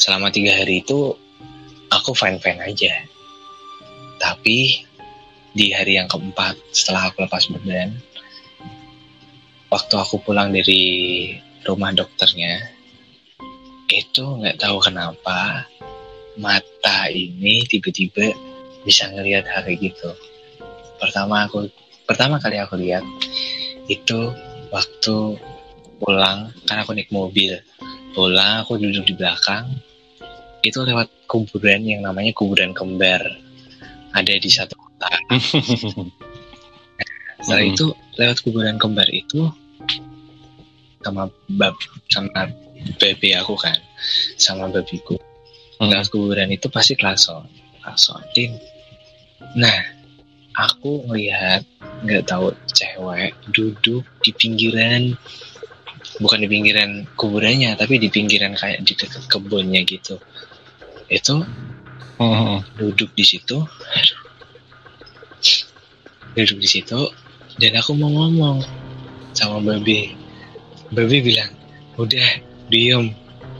[0.00, 1.14] Selama tiga hari itu
[1.92, 3.04] aku fine fine aja.
[4.18, 4.80] Tapi
[5.54, 7.94] di hari yang keempat setelah aku lepas perban
[9.70, 10.82] waktu aku pulang dari
[11.62, 12.74] rumah dokternya
[13.94, 15.66] itu nggak tahu kenapa
[16.36, 18.34] mata ini tiba-tiba
[18.84, 20.10] bisa ngelihat hal kayak gitu.
[21.00, 21.68] Pertama aku
[22.04, 23.04] pertama kali aku lihat
[23.88, 24.32] itu
[24.68, 25.38] waktu
[26.00, 27.56] pulang karena aku naik mobil.
[28.14, 29.66] Pulang aku duduk di belakang
[30.64, 33.20] itu lewat kuburan yang namanya kuburan kembar.
[34.14, 35.10] Ada di satu kota.
[37.42, 37.72] Setelah Mhm.
[37.76, 39.50] itu lewat kuburan kembar itu
[41.04, 41.28] sama
[41.60, 41.76] bab
[42.08, 42.48] sama
[42.96, 43.76] baby aku kan
[44.40, 45.20] sama babiku
[45.82, 47.46] Lewat kuburan itu pasti klakson.
[47.82, 48.74] Klaksonin
[49.54, 49.76] nah
[50.56, 51.62] aku ngelihat
[52.02, 55.14] nggak tahu cewek duduk di pinggiran
[56.18, 60.18] bukan di pinggiran kuburannya tapi di pinggiran kayak di dekat kebunnya gitu.
[61.06, 61.44] Itu
[62.18, 62.64] Mm-mm.
[62.78, 63.62] duduk di situ.
[63.62, 64.20] Aduh.
[66.34, 66.98] duduk di situ
[67.62, 68.58] dan aku mau ngomong
[69.38, 70.10] sama babe
[70.90, 71.52] babe bilang
[72.00, 73.14] udah diem.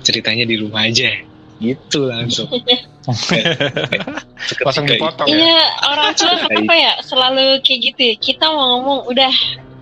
[0.05, 1.17] Ceritanya di rumah aja
[1.65, 2.49] gitu langsung
[3.05, 5.37] Langsung Seketika dipotong ya?
[5.37, 8.01] Iya, orang tua apa ya selalu kayak gitu.
[8.03, 8.15] ya.
[8.17, 9.33] Kita mau ngomong udah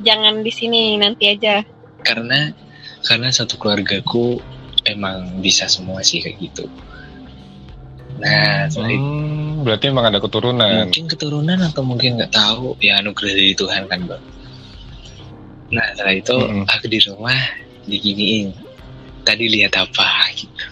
[0.00, 1.62] jangan di sini nanti aja.
[2.02, 2.50] karena
[3.00, 4.42] karena satu keluargaku
[4.84, 6.66] emang bisa semua sih kayak gitu
[8.18, 10.86] nah Hmm, berarti emang ada keturunan.
[10.86, 14.22] mungkin keturunan atau mungkin nggak tahu ya anugerah dari Tuhan kan bang
[15.70, 16.66] nah setelah itu Mm-mm.
[16.66, 17.38] aku di rumah
[17.86, 18.50] diginiin
[19.22, 20.66] tadi lihat apa gitu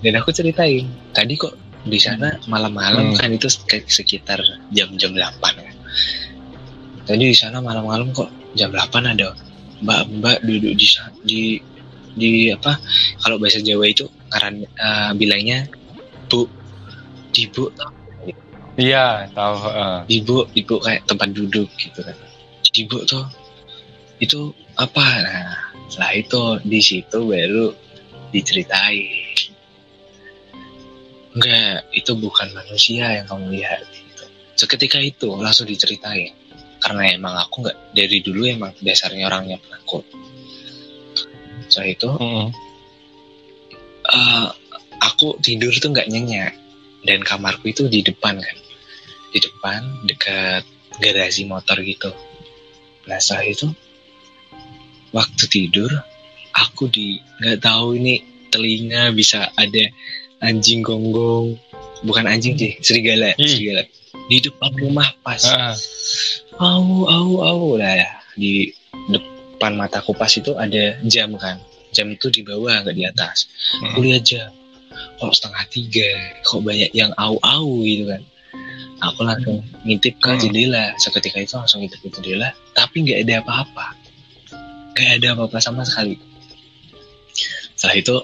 [0.00, 1.54] dan aku ceritain tadi kok
[1.86, 3.16] di sana malam-malam Hmm.
[3.16, 5.76] kan itu sek- sekitar jam-jam 8 kan
[7.06, 9.32] tadi di sana malam-malam kok jam 8 ada
[9.78, 10.86] mbak-mbak duduk di
[11.22, 11.40] di
[12.16, 12.80] di apa
[13.20, 15.68] kalau bahasa Jawa itu karan eh, bilangnya
[16.26, 16.48] bu
[17.30, 17.70] di bu
[18.76, 19.56] Iya, tahu.
[19.56, 19.96] heeh.
[20.20, 22.12] ibu ibu kayak tempat duduk gitu kan
[22.76, 23.24] ibu tuh
[24.20, 25.56] itu apa nah
[25.88, 27.72] setelah itu di situ baru
[28.36, 29.08] diceritain
[31.36, 34.24] enggak itu bukan manusia yang kamu lihat gitu.
[34.56, 36.32] seketika itu langsung diceritain.
[36.80, 40.04] Karena emang aku nggak dari dulu emang dasarnya orangnya penakut.
[41.68, 42.48] Setelah itu Mm-mm.
[44.12, 44.48] eh,
[45.04, 46.56] aku tidur tuh nggak nyenyak.
[47.04, 48.56] Dan kamarku itu di depan kan.
[49.30, 50.64] Di depan dekat
[51.00, 52.12] garasi motor gitu.
[53.08, 53.66] Nah setelah itu
[55.12, 55.90] waktu tidur
[56.56, 59.84] aku di nggak tahu ini telinga bisa ada
[60.46, 61.58] anjing gonggong.
[62.06, 63.46] Bukan anjing sih serigala Ih.
[63.50, 63.82] serigala.
[64.30, 65.42] Di depan rumah pas.
[65.42, 65.74] Ah,
[66.62, 67.60] au au au.
[67.76, 68.70] Lah ya di
[69.10, 71.58] depan mataku pas itu ada jam kan.
[71.90, 73.48] Jam itu di bawah nggak di atas.
[73.90, 74.50] Aku lihat jam.
[75.20, 76.08] Kok setengah tiga?
[76.44, 78.22] Kok banyak yang au au gitu kan.
[78.96, 80.40] Aku langsung ngintip ke Hmm.
[80.40, 80.92] jendela.
[80.96, 82.52] Seketika itu langsung ngintip ke jendela.
[82.72, 83.86] Tapi nggak ada apa-apa.
[84.96, 86.16] Nggak ada apa-apa sama sekali.
[87.76, 88.16] Setelah itu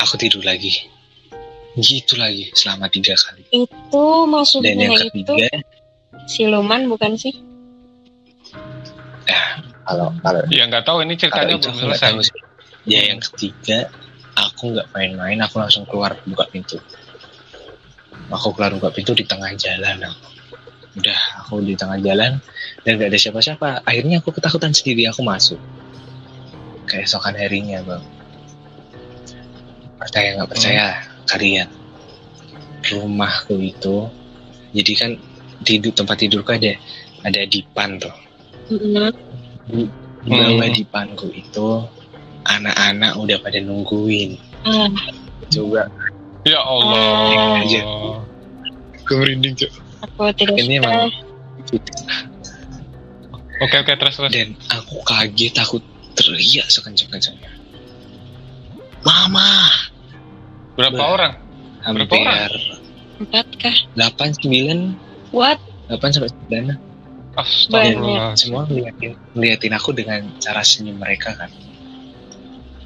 [0.00, 0.88] aku tidur lagi
[1.76, 5.48] gitu lagi selama tiga kali Itu dan maksudnya yang itu ketiga
[6.26, 7.34] siluman bukan sih?
[9.86, 12.10] kalau kalau ya nggak tahu ini ceritanya itu belum selesai.
[12.10, 12.40] tahu sih.
[12.86, 13.86] Ya yang ketiga,
[14.34, 16.78] aku nggak main-main, aku langsung keluar buka pintu.
[18.30, 20.02] Aku keluar buka pintu di tengah jalan.
[20.10, 20.26] Aku.
[20.98, 22.40] Udah, aku di tengah jalan
[22.82, 23.84] dan gak ada siapa-siapa.
[23.84, 25.60] Akhirnya aku ketakutan sendiri, aku masuk.
[26.88, 28.04] Keesokan harinya, bang.
[30.00, 31.68] Percaya nggak percaya kalian?
[32.82, 34.06] Rumahku itu,
[34.70, 35.10] jadi kan
[35.62, 36.76] tidur tempat tidurku ada
[37.22, 38.12] ada dipan tuh
[38.68, 38.86] di
[40.28, 40.70] bawah Hmm.
[40.70, 41.82] dipanku itu
[42.44, 44.86] anak-anak udah pada nungguin Ah,
[45.48, 45.86] coba
[46.42, 47.58] Ya Allah.
[47.58, 47.82] Aja.
[49.00, 51.10] gue merinding cok aku tidak ini emang
[53.56, 54.30] Oke oke terus terus.
[54.30, 55.80] dan aku kaget aku
[56.12, 57.50] teriak sekencang-kencangnya
[59.00, 59.72] mama
[60.76, 61.08] Berapa Bah.
[61.10, 61.32] orang?
[61.82, 62.80] Berapa hampir orang?
[63.16, 63.76] Empat kah?
[63.96, 64.92] 8 9
[65.32, 65.58] What?
[65.88, 66.76] 8 sampai 9
[67.36, 68.32] Astagfirullah.
[68.32, 71.52] semua ngeliatin, ngeliatin aku dengan cara senyum mereka kan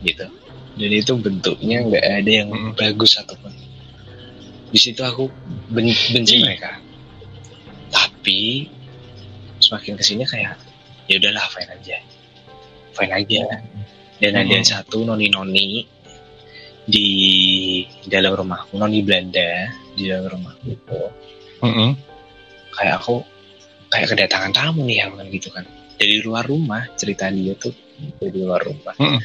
[0.00, 0.26] gitu
[0.74, 2.72] dan itu bentuknya nggak ada yang Hmm.
[2.74, 3.52] bagus ataupun
[4.66, 5.30] di situ aku
[5.68, 6.42] ben- benci Ih.
[6.42, 6.82] mereka
[7.90, 8.66] tapi
[9.60, 10.58] semakin ke sini kayak
[11.06, 11.96] ya udahlah fine aja
[12.92, 13.40] fine aja
[14.18, 14.66] dan ada Mhm.
[14.66, 15.84] satu noni noni
[16.88, 17.08] di
[18.08, 21.00] dalam rumahku noni Belanda di dalam rumahku itu
[21.60, 21.90] Mm-mm.
[22.76, 23.20] kayak aku
[23.92, 25.66] kayak kedatangan tamu nih yang gitu kan
[26.00, 27.74] dari luar rumah cerita dia tuh
[28.16, 29.20] dari luar rumah Mm-mm.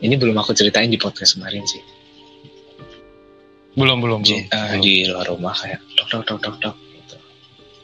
[0.00, 1.82] ini belum aku ceritain di podcast kemarin sih
[3.72, 4.80] belum belum Di, belum, belum.
[4.84, 7.16] di luar rumah kayak tok tok tok tok tok gitu.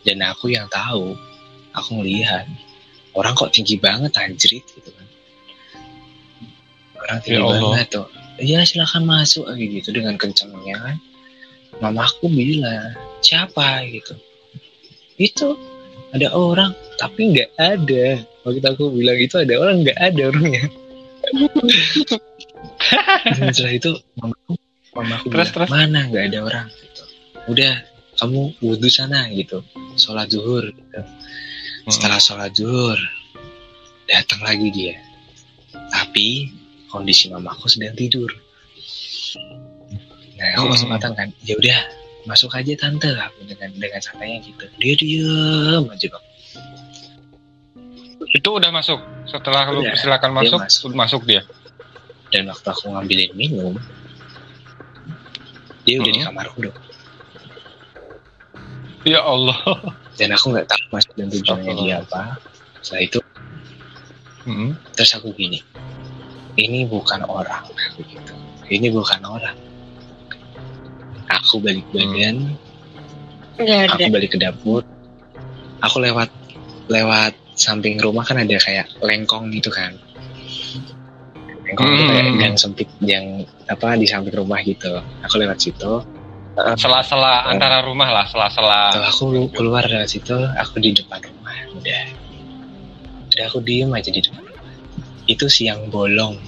[0.04, 1.16] dan aku yang tahu
[1.72, 2.44] aku ngelihat
[3.16, 5.06] orang kok tinggi banget anjrit gitu kan
[7.04, 7.60] orang tinggi Ya Allah.
[7.72, 8.06] banget tuh
[8.38, 10.96] ya silakan masuk kayak gitu dengan kencengnya kan.
[11.78, 13.84] Mamaku bilang siapa?
[13.86, 14.14] gitu.
[15.18, 15.58] Itu
[16.14, 18.22] ada orang tapi nggak ada.
[18.46, 20.64] Waktu aku bilang itu ada orang nggak ada orangnya.
[23.36, 24.52] Dan setelah itu mamaku
[24.96, 25.68] mamaku Terus, bilang terus?
[25.68, 26.66] mana nggak ada orang.
[26.72, 27.02] Gitu.
[27.52, 27.72] Udah
[28.18, 29.60] kamu wudhu sana gitu.
[29.98, 31.00] Sholat zuhur gitu.
[31.88, 31.94] Mm-mm.
[31.94, 32.98] setelah sholat zuhur
[34.08, 34.96] datang lagi dia.
[35.92, 36.57] Tapi
[36.88, 38.28] kondisi mamaku sedang tidur.
[40.34, 40.72] Nah aku Hmm.
[40.72, 41.78] kesempatan kan ya udah
[42.24, 43.10] masuk aja tante.
[43.10, 44.64] Aku dengan dengan santainya gitu.
[44.78, 46.24] Dia diem aja bang.
[48.28, 49.00] Itu udah masuk?
[49.24, 50.90] Setelah lu Udah, silakan dia masuk masuk.
[50.92, 51.42] masuk dia?
[52.28, 53.74] Dan waktu aku ngambilin minum
[55.82, 56.28] dia udah di Hmm.
[56.28, 56.78] kamarku dong
[59.02, 59.56] ya Allah.
[60.18, 62.36] Dan aku nggak tahu maksud dan tujuannya dia apa.
[62.84, 63.18] Setelah itu
[64.44, 64.70] Mm-mm.
[64.92, 65.60] terus aku gini
[66.58, 68.34] ini bukan orang aku gitu
[68.68, 69.56] ini bukan orang.
[71.28, 72.56] Aku balik badan.
[73.56, 73.92] Nggak ada.
[73.96, 74.82] aku balik ke dapur.
[75.84, 76.28] Aku lewat
[76.92, 79.96] lewat samping rumah kan ada kayak lengkong gitu kan.
[81.64, 82.38] Lengkong itu kayak Hmm.
[82.40, 85.00] gang sempit yang apa di samping rumah gitu.
[85.24, 86.04] Aku lewat situ.
[86.76, 87.52] Sela-sela Oh.
[87.54, 88.92] antara rumah lah sela-sela.
[89.14, 92.04] Aku keluar dari situ aku di depan rumah udah.
[93.32, 94.42] Udah aku diem aja di depan
[95.28, 96.40] itu siang bolong.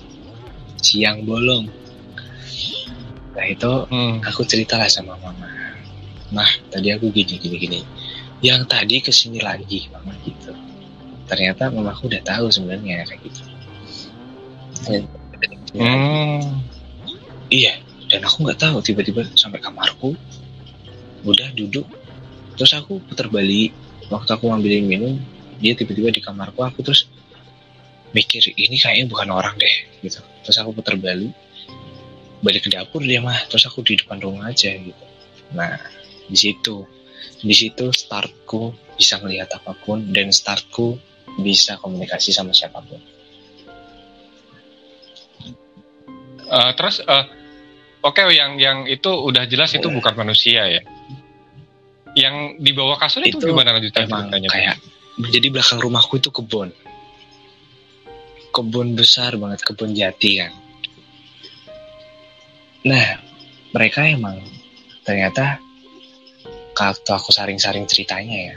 [0.80, 1.68] Siang bolong.
[3.36, 4.24] Nah itu Hmm.
[4.24, 5.46] aku ceritalah sama mama.
[6.32, 7.80] Mah tadi aku gini gini gini
[8.40, 10.56] yang tadi ke sini lagi mama gitu.
[11.28, 13.42] Ternyata mamaku udah tahu sebenarnya kayak gitu.
[14.88, 15.12] Dan-
[15.70, 16.66] Hmm.
[17.52, 17.78] iya
[18.10, 20.16] dan aku nggak tahu tiba-tiba sampai kamarku
[21.22, 21.86] udah duduk.
[22.56, 23.76] Terus aku putar balik.
[24.10, 25.14] Waktu aku ngambilin minum
[25.62, 27.06] dia tiba-tiba di kamarku aku terus
[28.10, 30.20] mikir ini kayaknya bukan orang deh gitu.
[30.46, 31.32] Terus aku putar balik
[32.40, 35.04] balik ke dapur dia mah terus aku di depan rumah aja gitu.
[35.52, 35.76] Nah
[36.26, 36.84] di situ
[37.40, 40.96] di situ startku bisa melihat apa pun dan startku
[41.40, 43.00] bisa komunikasi sama siapa pun.
[46.50, 47.24] Eh, terus eh,
[48.02, 50.82] oke yang yang itu udah jelas itu bukan manusia ya?
[52.18, 54.50] Yang di bawah kasur itu, Itu gimana lanjutan emang ceritanya?
[54.50, 54.76] kayak
[55.30, 56.74] jadi belakang rumahku itu kebun
[58.50, 60.52] kebun besar banget kebun jati kan.
[62.86, 63.20] Nah
[63.74, 64.42] mereka emang
[65.06, 65.58] ternyata
[66.80, 68.56] waktu aku saring-saring ceritanya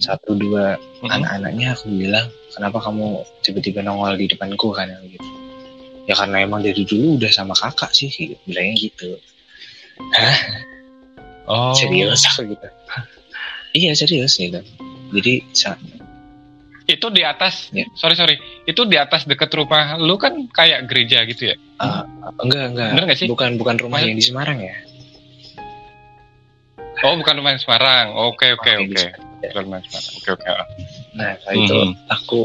[0.00, 1.12] satu dua Mm-mm.
[1.12, 4.74] anak-anaknya aku bilang kenapa kamu tiba-tiba nongol di depanku?
[4.74, 5.28] kan gitu.
[6.10, 8.10] Ya karena emang dari dulu udah sama kakak sih
[8.42, 9.14] bilangnya gitu.
[10.18, 10.36] Hah?
[11.46, 11.74] Oh.
[11.78, 12.68] Serius aku gitu.
[13.78, 14.58] Iya serius gitu.
[15.14, 15.34] Jadi
[16.84, 17.86] itu di atas Ya.
[17.92, 18.36] sorry sorry.
[18.62, 21.56] Itu di atas deket rumah lu kan kayak gereja gitu ya?
[21.76, 22.02] Uh,
[22.40, 22.90] enggak enggak.
[22.92, 23.28] Bener nggak sih?
[23.28, 24.76] bukan bukan rumah Maksud- yang di Semarang ya?
[27.02, 28.06] Oh bukan rumah yang Semarang.
[28.14, 29.04] Oke oke oke
[29.42, 30.12] bukan rumah yang Semarang.
[30.16, 30.46] Oke oke
[31.12, 31.76] nah setelah itu
[32.08, 32.40] aku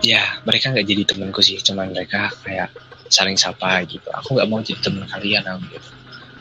[0.00, 1.58] ya mereka nggak jadi temanku sih.
[1.58, 2.70] Cuman mereka kayak
[3.08, 4.06] saling sapa gitu.
[4.12, 5.88] Aku nggak mau jadi teman kalian aku gitu.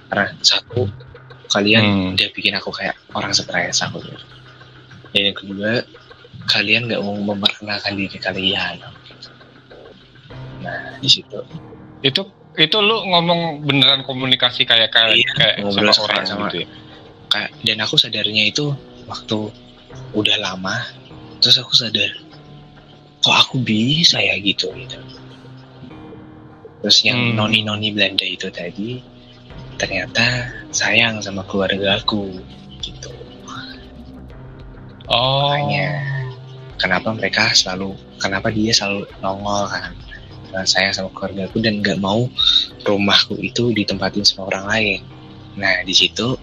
[0.07, 0.79] Karena satu
[1.49, 2.13] kalian Hmm.
[2.13, 4.25] udah bikin aku kayak orang stres aku gitu.
[5.13, 5.85] dan yang kedua
[6.53, 8.77] kalian nggak mau memperkenalkan diri kalian.
[10.61, 11.41] Nah di situ.
[12.05, 12.21] Itu
[12.53, 16.67] itu lu ngomong beneran komunikasi kayak kayak, Iya, kayak ngobrol sama orang sama- gitu ya?
[17.33, 18.69] kayak dan aku sadarnya itu
[19.09, 19.49] waktu
[20.13, 20.85] udah lama
[21.41, 22.13] terus aku sadar
[23.19, 25.01] kok aku bisa ya gitu gitu.
[26.85, 27.41] Terus yang Hmm.
[27.41, 29.01] noni noni Belanda itu tadi
[29.81, 32.37] ternyata sayang sama keluarga aku
[32.85, 33.09] gitu.
[35.09, 35.49] Oh.
[35.57, 35.89] Makanya.
[36.83, 39.95] Kenapa mereka selalu kenapa dia selalu nongol kan?
[40.51, 42.27] Karena sayang sama keluarga aku dan nggak mau
[42.83, 44.99] rumahku itu ditempatin sama orang lain.
[45.55, 46.35] Nah di situ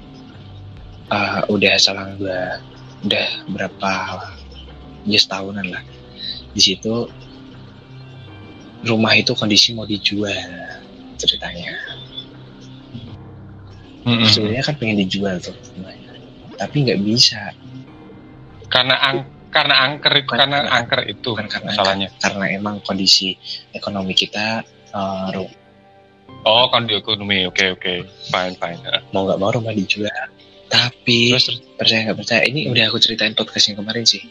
[1.12, 2.57] eh, udah selang dua
[3.05, 3.92] udah berapa
[5.05, 5.85] ya setahunan lah.
[6.57, 7.05] Di situ
[8.88, 10.40] rumah itu kondisi mau dijual
[11.20, 11.76] ceritanya.
[14.33, 16.09] Sebenarnya kan pengen dijual tuh rumahnya.
[16.57, 17.53] tapi nggak bisa.
[18.68, 22.09] Karena ang karena angker Bukan karena angker itu bukan karena masalahnya.
[22.17, 23.35] karena emang kondisi
[23.71, 25.59] ekonomi kita eh, ru-
[26.41, 27.45] Oh, di ekonomi.
[27.45, 28.07] Oke, oke.
[28.31, 28.81] Fine, fine.
[28.81, 29.03] Heeh.
[29.13, 30.09] mau nggak mau rumah dijual
[30.71, 34.23] tapi Terus terus percaya nggak percaya ini udah aku ceritain podcast yang kemarin sih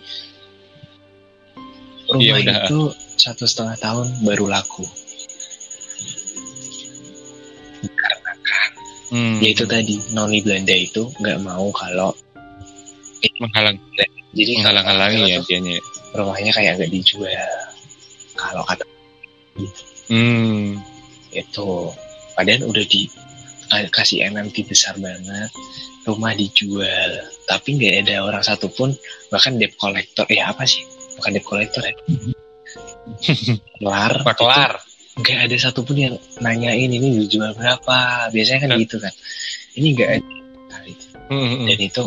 [2.09, 2.57] Iya, rumah udah.
[2.63, 2.79] itu
[3.19, 4.87] satu setengah tahun baru laku
[7.83, 8.69] karena kan
[9.11, 12.15] hmm, ya itu tadi noni Belanda itu nggak mau kalau
[13.37, 13.75] menghalang
[14.33, 15.77] jadi menghalang-halangi ya dianya.
[16.13, 17.49] rumahnya kayak nggak dijual
[18.37, 18.83] kalau kata
[20.09, 20.79] Hmm.
[21.29, 21.69] itu
[22.33, 23.05] padahal udah di
[23.93, 25.51] kasih MMT besar banget
[26.09, 27.11] rumah dijual
[27.45, 28.89] tapi nggak ada orang satupun
[29.29, 30.81] bahkan debt collector ya apa sih
[31.21, 31.93] bukan debt collector ya
[33.77, 34.71] kelar Maklar.
[35.21, 38.81] nggak ada satupun yang nanyain ini dijual berapa biasanya kan Kan.
[38.81, 39.13] gitu kan
[39.77, 40.25] ini nggak ada
[41.29, 41.65] hmm, hmm.
[41.69, 42.03] dan itu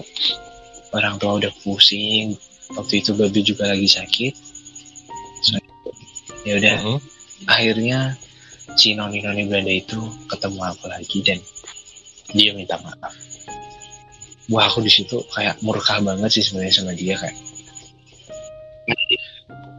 [0.92, 2.36] orang tua udah pusing
[2.72, 4.34] waktu itu babi juga lagi sakit
[5.42, 5.58] So,
[6.46, 7.00] ya udah Hmm.
[7.50, 8.14] akhirnya
[8.78, 9.98] si noni noni Belanda itu
[10.30, 11.38] ketemu aku lagi dan
[12.30, 13.10] dia minta maaf
[14.46, 17.34] wah aku di situ kayak murka banget sih sebenarnya sama dia kayak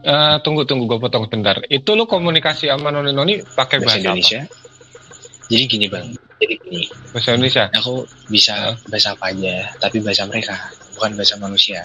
[0.04, 1.64] Eh, tunggu tunggu gue potong bentar.
[1.72, 4.42] Itu lu komunikasi sama noni noni pakai bahasa bahasa, Indonesia
[5.48, 6.08] jadi gini bang
[6.40, 6.96] jadi gini apa?
[7.16, 7.64] Bahasa Indonesia.
[7.72, 7.94] aku
[8.28, 8.56] bisa
[8.92, 10.56] bahasa apa aja tapi bahasa mereka
[10.96, 11.84] bukan bahasa manusia.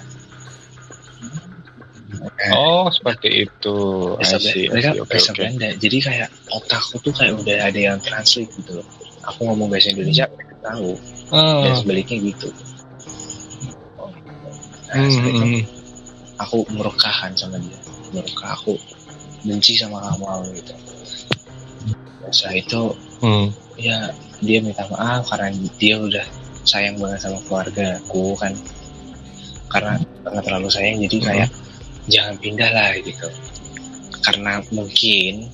[2.39, 3.77] Eh, Oh, seperti itu.
[4.17, 5.03] Bahasa see, mereka see.
[5.05, 5.31] Bahasa.
[5.35, 5.69] Belanda.
[5.77, 8.87] Jadi kayak otakku tuh kayak udah ada yang translate gitu loh.
[9.29, 10.91] Aku ngomong bahasa Indonesia mereka tahu.
[11.29, 11.61] Oh.
[11.61, 12.49] dan sebaliknya gitu.
[14.89, 15.45] Nah, Hmm, setelah itu.
[15.45, 15.61] hmm,
[16.41, 17.77] aku merukahan sama dia.
[18.09, 18.73] Merukah aku
[19.45, 20.73] benci sama kamu gitu.
[22.33, 22.81] Setelah itu
[23.21, 23.47] hmm.
[23.77, 24.09] ya
[24.41, 26.25] dia minta maaf karena dia udah
[26.65, 28.57] sayang banget sama keluarga aku kan
[29.69, 31.27] karena karena terlalu sayang jadi Hmm.
[31.29, 31.49] kayak
[32.09, 33.27] jangan pindah lah gitu.
[34.25, 35.47] Karena mungkin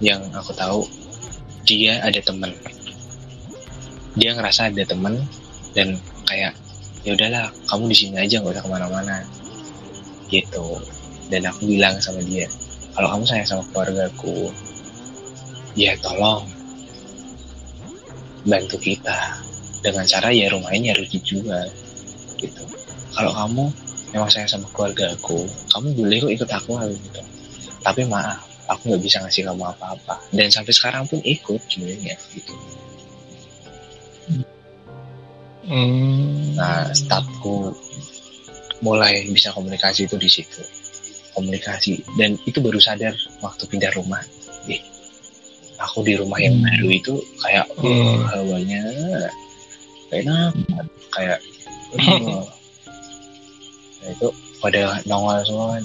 [0.00, 0.86] yang aku tahu
[1.66, 2.54] dia ada temen.
[4.16, 5.20] Dia ngerasa ada temen
[5.76, 6.54] dan kayak
[7.06, 9.16] ya udahlah kamu di sini aja nggak usah ke mana-mana.
[10.30, 10.66] Gitu.
[11.30, 12.46] Dan aku bilang sama dia
[12.94, 14.50] kalau kamu sayang sama keluargaku
[15.78, 16.46] ya tolong
[18.46, 19.38] bantu kita.
[19.80, 21.64] Dengan cara ya rumahnya harus dijual
[22.40, 22.64] gitu.
[23.12, 23.64] Kalau kamu
[24.10, 27.22] memang sayang sama keluarga aku kamu boleh kok ikut aku gitu
[27.80, 30.14] tapi maaf aku nggak bisa ngasih kamu apa-apa.
[30.30, 32.54] Dan sampai sekarang pun ikut sebenarnya gitu.
[35.70, 36.58] Hmm.
[36.58, 37.70] nah startku
[38.82, 40.62] mulai bisa komunikasi itu di situ.
[41.34, 42.02] Komunikasi.
[42.18, 44.22] Dan itu baru sadar waktu pindah rumah.
[44.70, 44.82] Eh
[45.78, 47.90] aku di rumah yang baru itu kayak Hmm.
[47.90, 48.82] oh, hawanya
[50.14, 50.52] enak
[51.14, 51.38] kayak.
[54.00, 54.28] Nah, itu
[54.62, 55.78] pada nongol semua.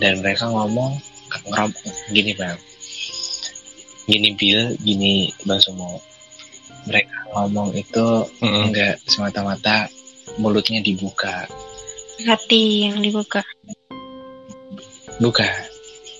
[0.00, 0.98] Dan mereka ngomong
[1.48, 1.70] ngerom
[2.12, 2.58] gini bang
[4.10, 6.02] gini Bill gini bang Sumo.
[6.90, 8.68] Mereka ngomong itu Hmm.
[8.68, 9.86] enggak semata-mata
[10.36, 11.46] mulutnya dibuka.
[12.26, 13.42] Hati yang dibuka.
[15.22, 15.46] Buka.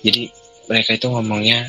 [0.06, 0.30] Jadi
[0.70, 1.68] mereka itu ngomongnya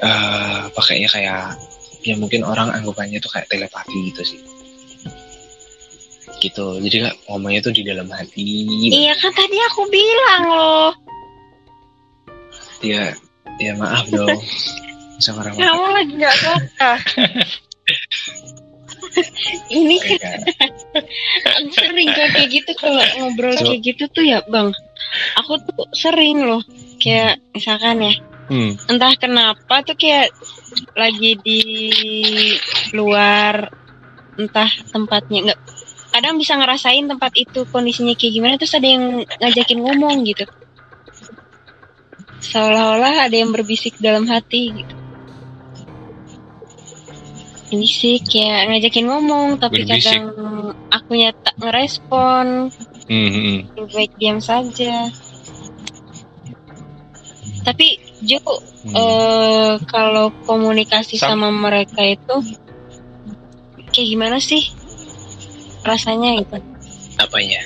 [0.00, 1.60] eh pakainya kayak
[2.00, 4.40] ya mungkin orang anggapannya itu kayak telepati gitu sih
[6.40, 6.80] gitu.
[6.80, 8.66] Jadi kak ngomongnya tuh di dalam hati.
[8.88, 10.90] Iya kan tadi aku bilang loh.
[12.80, 13.12] Ya
[13.60, 14.40] ya maaf dong.
[15.24, 16.92] Sama orang kamu lagi nggak suka.
[19.68, 20.38] Ini kan?
[20.94, 23.66] Mereka aku sering kayak gitu kalau ngobrol Coba.
[23.68, 24.70] kayak gitu tuh ya bang.
[25.44, 26.62] Aku tuh sering loh
[26.98, 28.14] kayak misalkan ya
[28.50, 28.74] Hmm.
[28.90, 30.34] entah kenapa tuh kayak
[30.98, 31.62] lagi di
[32.90, 33.70] luar
[34.34, 35.60] entah tempatnya nggak
[36.10, 39.04] kadang bisa ngerasain tempat itu kondisinya kayak gimana terus ada yang
[39.38, 40.44] ngajakin ngomong gitu
[42.40, 44.94] seolah-olah ada yang berbisik dalam hati gitu
[47.70, 50.10] ini sih kayak ngajakin ngomong tapi Berbisik.
[50.10, 50.24] kadang
[50.88, 52.74] akunya tak ngerespon
[53.06, 53.58] Hmm, hmm, hmm.
[53.74, 55.10] lebih baik diam saja
[57.60, 57.86] tapi
[58.20, 58.40] Jo
[58.80, 58.96] Hmm.
[58.96, 62.36] eh kalau komunikasi Sam- sama mereka itu
[63.90, 64.72] kayak gimana sih
[65.84, 66.58] rasanya gitu.
[67.20, 67.60] Apanya?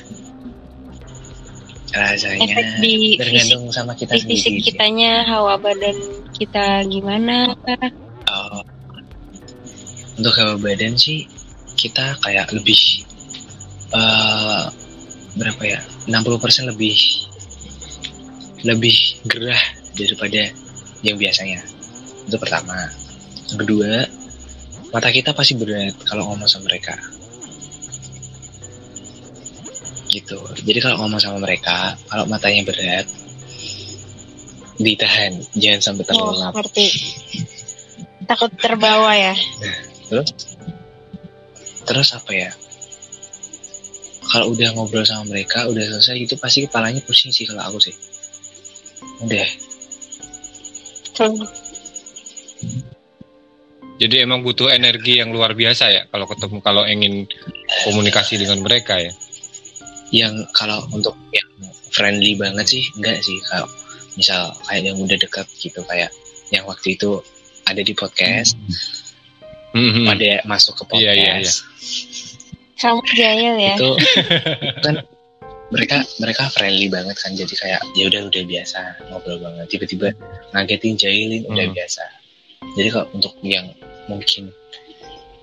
[1.95, 5.95] Rasanya efek di fisik tergantung sama kita di fisik sendiri kitanya hawa badan
[6.35, 7.55] kita gimana
[8.35, 8.67] Oh.
[10.19, 11.23] untuk hawa badan sih
[11.79, 13.07] kita kayak lebih
[13.95, 14.65] eh
[15.39, 15.81] berapa ya?
[16.11, 16.99] 60% lebih
[18.67, 18.97] lebih
[19.31, 19.62] gerah
[19.95, 20.51] daripada
[21.07, 21.62] yang biasanya.
[22.27, 22.75] Itu pertama.
[23.55, 24.03] Kedua
[24.91, 26.95] mata kita pasti berat kalau ngomong sama mereka
[30.15, 33.07] gitu jadi kalau ngomong sama mereka kalau matanya berat
[34.79, 36.89] ditahan jangan sampai Oh, terlelap ngerti.
[38.25, 39.35] Takut terbawa ya.
[40.09, 40.31] terus
[41.85, 42.51] terus apa ya
[44.33, 47.95] kalau udah ngobrol sama mereka udah selesai itu pasti kepalanya pusing sih kalau aku sih
[49.23, 49.47] udah.
[53.95, 57.31] Jadi emang butuh energi yang luar biasa ya kalau ketemu kalau ingin
[57.87, 59.15] komunikasi dengan mereka ya.
[60.15, 61.49] Yang kalau untuk yang
[61.91, 63.67] friendly banget sih enggak sih kalau
[64.15, 66.11] misal kayak yang udah dekat gitu kayak
[66.51, 67.19] yang waktu itu
[67.67, 68.55] ada di podcast
[69.75, 70.07] Mhm.
[70.07, 71.53] pada masuk ke podcast Iya, iya, iya.
[72.75, 73.75] Kamu jahil ya.
[73.75, 73.91] itu
[74.81, 74.95] kan
[75.73, 80.15] mereka mereka friendly banget kan jadi kayak ya udah udah biasa ngobrol banget tiba-tiba
[80.53, 81.75] ngagetin jahilin udah Hmm.
[81.75, 82.05] biasa
[82.77, 83.67] jadi kalau untuk yang
[84.07, 84.55] mungkin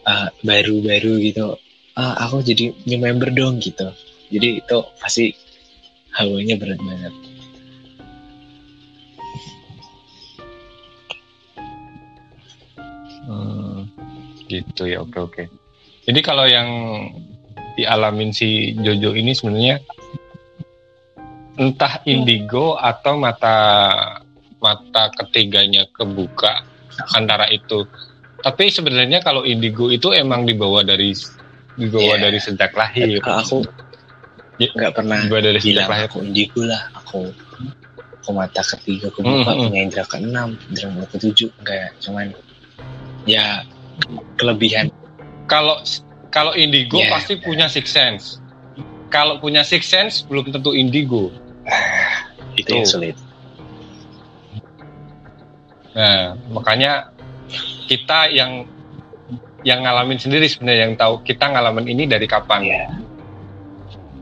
[0.05, 1.59] uh, baru-baru gitu
[1.93, 3.91] ah aku jadi new member dong gitu
[4.31, 5.35] jadi itu pasti
[6.15, 7.13] hawanya berat banget
[13.21, 13.85] Hmm,
[14.49, 15.43] gitu ya oke oke.
[16.09, 16.67] Jadi kalau yang
[17.77, 19.77] dialamin si Jojo ini sebenarnya
[21.61, 23.57] entah indigo atau mata
[24.57, 26.65] mata ketiganya kebuka
[27.13, 27.85] antara itu.
[28.41, 31.13] Tapi sebenarnya kalau indigo itu emang dibawa dari
[31.77, 32.21] dibawa Iya.
[32.25, 33.21] dari sejak lahir.
[33.21, 33.61] aku
[34.69, 36.05] nggak pernah Dibawa dari bilang lahir.
[36.11, 37.19] aku indigo lah aku
[38.21, 39.63] aku mata ketiga aku buka Hmm, hmm.
[39.65, 42.25] punya indra keenam indra ketujuh enggak cuman
[43.25, 43.65] ya
[44.37, 44.93] kelebihan
[45.49, 45.81] Kalau
[46.31, 47.11] kalau indigo Iya.
[47.11, 48.39] pasti punya six sense.
[49.11, 51.27] Kalau punya six sense belum tentu indigo.
[52.59, 53.15] itu yang sulit
[55.91, 57.11] Nah, makanya
[57.91, 58.63] kita yang
[59.61, 62.63] yang ngalamin sendiri sebenarnya yang tahu kita ngalamin ini dari kapan.
[62.63, 62.85] Iya.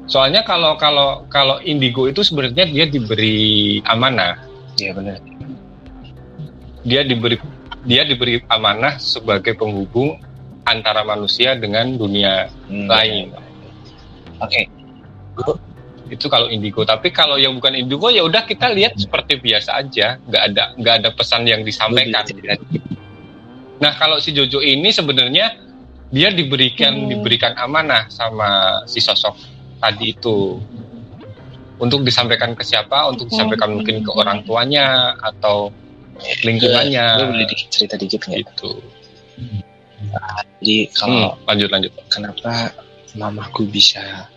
[0.09, 4.41] Soalnya kalau kalau kalau indigo itu sebenarnya dia diberi amanah,
[4.75, 5.17] Iya benar
[6.83, 7.37] dia diberi
[7.85, 10.17] dia diberi amanah sebagai penghubung
[10.63, 13.29] antara manusia dengan dunia Hmm, lain.
[14.39, 14.61] oke
[16.09, 16.81] Itu kalau indigo.
[16.81, 20.95] Tapi kalau yang bukan indigo ya udah kita lihat seperti biasa aja, nggak ada nggak
[21.05, 22.25] ada pesan yang disampaikan.
[23.77, 25.53] Nah kalau si Jojo ini sebenarnya
[26.09, 27.09] dia diberikan Hmm.
[27.13, 30.59] diberikan amanah sama si sosok tadi itu
[31.79, 33.07] untuk disampaikan ke siapa?
[33.07, 35.71] Untuk disampaikan mungkin ke orang tuanya atau
[36.43, 37.05] lingkungannya.
[37.15, 38.71] gue boleh dikit cerita dikit nggak Gitu.
[40.59, 41.91] jadi kalau Hmm, lanjut lanjut.
[42.11, 42.75] kenapa
[43.15, 44.27] mamaku bisa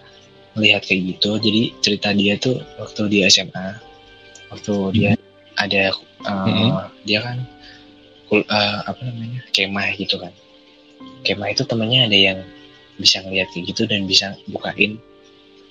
[0.54, 3.78] melihat kayak gitu jadi cerita dia tuh waktu di SMA
[4.52, 5.10] waktu dia
[5.58, 5.90] ada
[6.22, 6.70] uh, Mhm.
[7.02, 7.38] dia kan
[8.30, 10.30] uh, apa namanya kemah gitu kan
[11.26, 12.38] kemah itu temennya ada yang
[13.00, 14.98] bisa ngelihat kayak gitu dan bisa bukain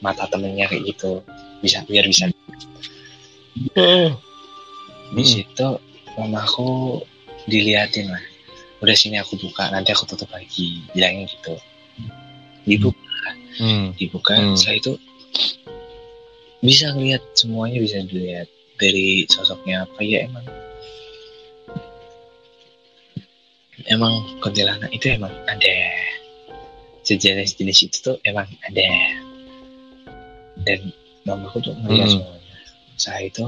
[0.01, 1.21] mata temennya kayak gitu.
[1.61, 2.27] Bisa biar bisa.
[2.27, 2.43] Di
[3.77, 5.21] Hmm.
[5.21, 5.67] situ
[6.17, 6.99] mamaku
[7.45, 8.23] diliatin lah.
[8.81, 10.81] Udah sini aku buka nanti aku tutup lagi.
[10.91, 11.55] Bilangnya gitu.
[12.65, 13.25] Dibuka.
[13.61, 13.93] Hmm.
[13.95, 14.33] dibuka.
[14.33, 14.57] Hmm.
[14.57, 14.93] setelah itu
[16.61, 18.49] bisa ngeliat semuanya bisa dilihat
[18.81, 19.99] dari sosoknya apa.
[20.01, 20.45] Ya emang.
[23.89, 25.77] Emang kuntilanak itu emang ada.
[27.01, 28.85] Sejenis-jenis itu tuh emang ada
[30.63, 30.79] dan
[31.23, 32.15] mamaku tuh ngeliat Hmm.
[32.17, 32.57] semuanya
[32.95, 33.45] saya itu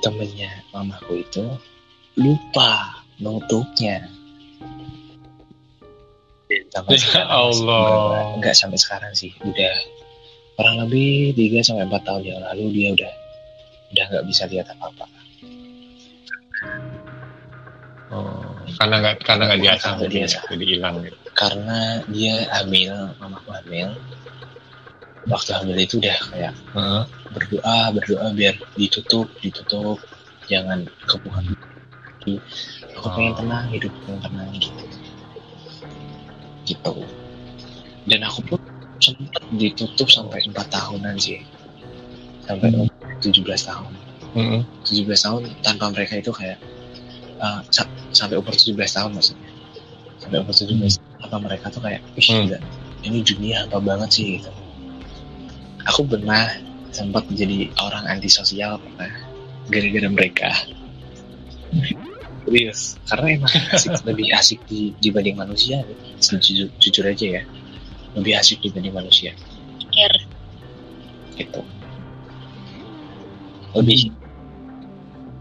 [0.00, 1.44] temennya mamaku itu
[2.16, 2.72] lupa
[3.16, 4.04] nutupnya
[6.70, 7.86] sampai Ya sekarang Allah.
[8.36, 9.74] enggak sampai sekarang sih udah
[10.54, 13.12] kurang lebih 3 sampai 4 tahun yang lalu dia udah
[13.90, 15.06] udah nggak bisa lihat apa-apa
[18.10, 18.46] Oh,
[18.78, 20.38] karena nggak karena nggak biasa, Karena nggak biasa.
[20.46, 20.94] jadi hilang.
[21.02, 21.16] Gitu.
[21.34, 23.88] karena dia hamil mamaku hamil
[25.24, 27.02] waktu hamil itu udah kayak Heeh.
[27.32, 29.98] berdoa berdoa biar ditutup ditutup
[30.44, 32.34] jangan kebuka lagi
[32.94, 33.38] aku pengen Oh.
[33.38, 34.84] tenang hidup pengen tenang gitu
[36.64, 36.94] gitu
[38.04, 38.60] dan aku pun
[39.00, 41.40] sempat ditutup sampai empat tahunan sih
[42.44, 42.88] sampai Hmm.
[43.20, 43.92] 17 tahun
[44.34, 44.60] Heeh.
[44.84, 46.60] 17 tahun tanpa mereka itu kayak
[47.38, 49.48] uh, sa- sampai umur 17 tahun maksudnya
[50.20, 52.44] sampai umur 17 tahun tanpa mereka tuh kayak ih Hmm.
[52.46, 52.58] gila,
[53.02, 54.52] ini dunia apa banget sih gitu
[55.84, 56.48] aku pernah
[56.90, 59.10] sempat jadi orang antisosial pernah
[59.68, 60.50] gara-gara mereka
[62.44, 65.80] serius karena emang asik, lebih asik di, dibanding manusia
[66.20, 67.42] jujur, jujur aja ya
[68.14, 69.32] lebih asik dibanding manusia
[69.80, 70.12] Pikir.
[71.34, 71.60] gitu
[73.74, 74.14] lebih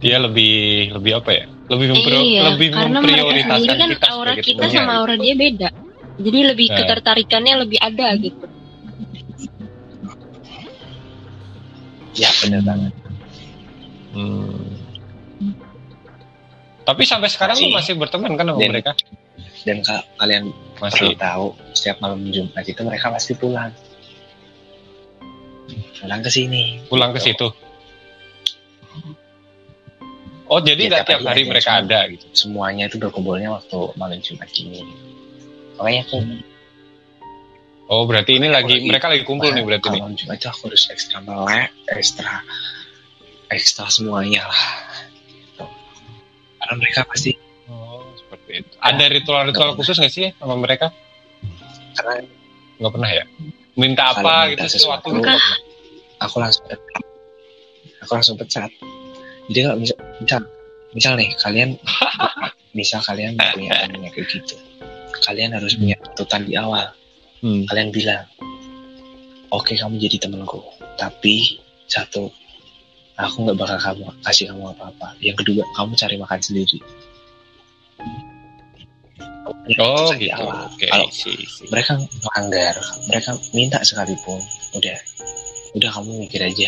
[0.03, 1.45] Dia lebih lebih apa ya?
[1.71, 5.31] lebih memprio- iya, lebih karena mereka memprioritaskan sendiri kan kita aura kita sama aura dia
[5.31, 5.69] beda.
[6.19, 6.75] Jadi lebih Nah.
[6.83, 8.45] ketertarikannya lebih ada gitu.
[12.13, 12.93] Ya bener banget
[14.13, 14.69] Hmm.
[16.83, 17.93] Tapi sampai sekarang lu masih Masih.
[17.97, 18.91] berteman kan sama Dan- mereka?
[19.63, 20.43] dan kalau kalian
[20.77, 20.93] Masih.
[20.99, 23.73] perlu tahu setiap malam Jumat itu mereka pasti pulang
[25.95, 27.47] pulang ke sini Pulang ke situ.
[30.45, 32.25] Oh, jadi Ya, nggak tiap tiap hari mereka ada gitu.
[32.31, 34.85] semuanya itu berkumpulnya waktu malam Jumat ini
[35.73, 36.17] makanya aku
[37.85, 40.15] Oh, berarti ini lagi lagi- mereka lagi kumpul nih berarti kalau nih.
[40.17, 42.33] Jumat aku harus ekstra melek ekstra
[43.47, 44.63] ekstra semuanya lah
[45.29, 45.63] Gitu.
[46.57, 48.73] karena mereka pasti Oh, seperti itu.
[48.77, 50.91] Ada ritual-ritual khusus nggak sih sama mereka?
[51.93, 52.25] karena
[52.75, 53.23] Nggak pernah ya?
[53.73, 55.07] Minta apa minta gitu sesuatu?
[55.11, 55.37] Enggak.
[56.19, 57.03] aku langsung pecat.
[57.99, 58.71] aku langsung pecat
[59.45, 60.39] jadi kalau misal misal,
[60.93, 61.69] misal nih kalian
[62.77, 63.75] misal kalian punya
[64.09, 64.55] kayak gitu
[65.21, 66.87] kalian harus punya tuntutan di awal
[67.43, 67.67] Hmm.
[67.67, 68.23] kalian bilang
[69.51, 70.63] oke kamu jadi temenku
[70.95, 72.31] tapi satu
[73.13, 76.79] aku nggak bakal kamu kasih kamu apa-apa yang kedua kamu cari makan sendiri
[79.79, 80.31] Oh, gitu.
[80.35, 80.67] awal.
[80.67, 81.35] Oke, Kalau sih.
[81.71, 82.75] mereka melanggar
[83.07, 84.39] mereka minta sekalipun
[84.75, 84.97] udah
[85.73, 86.67] udah kamu mikir aja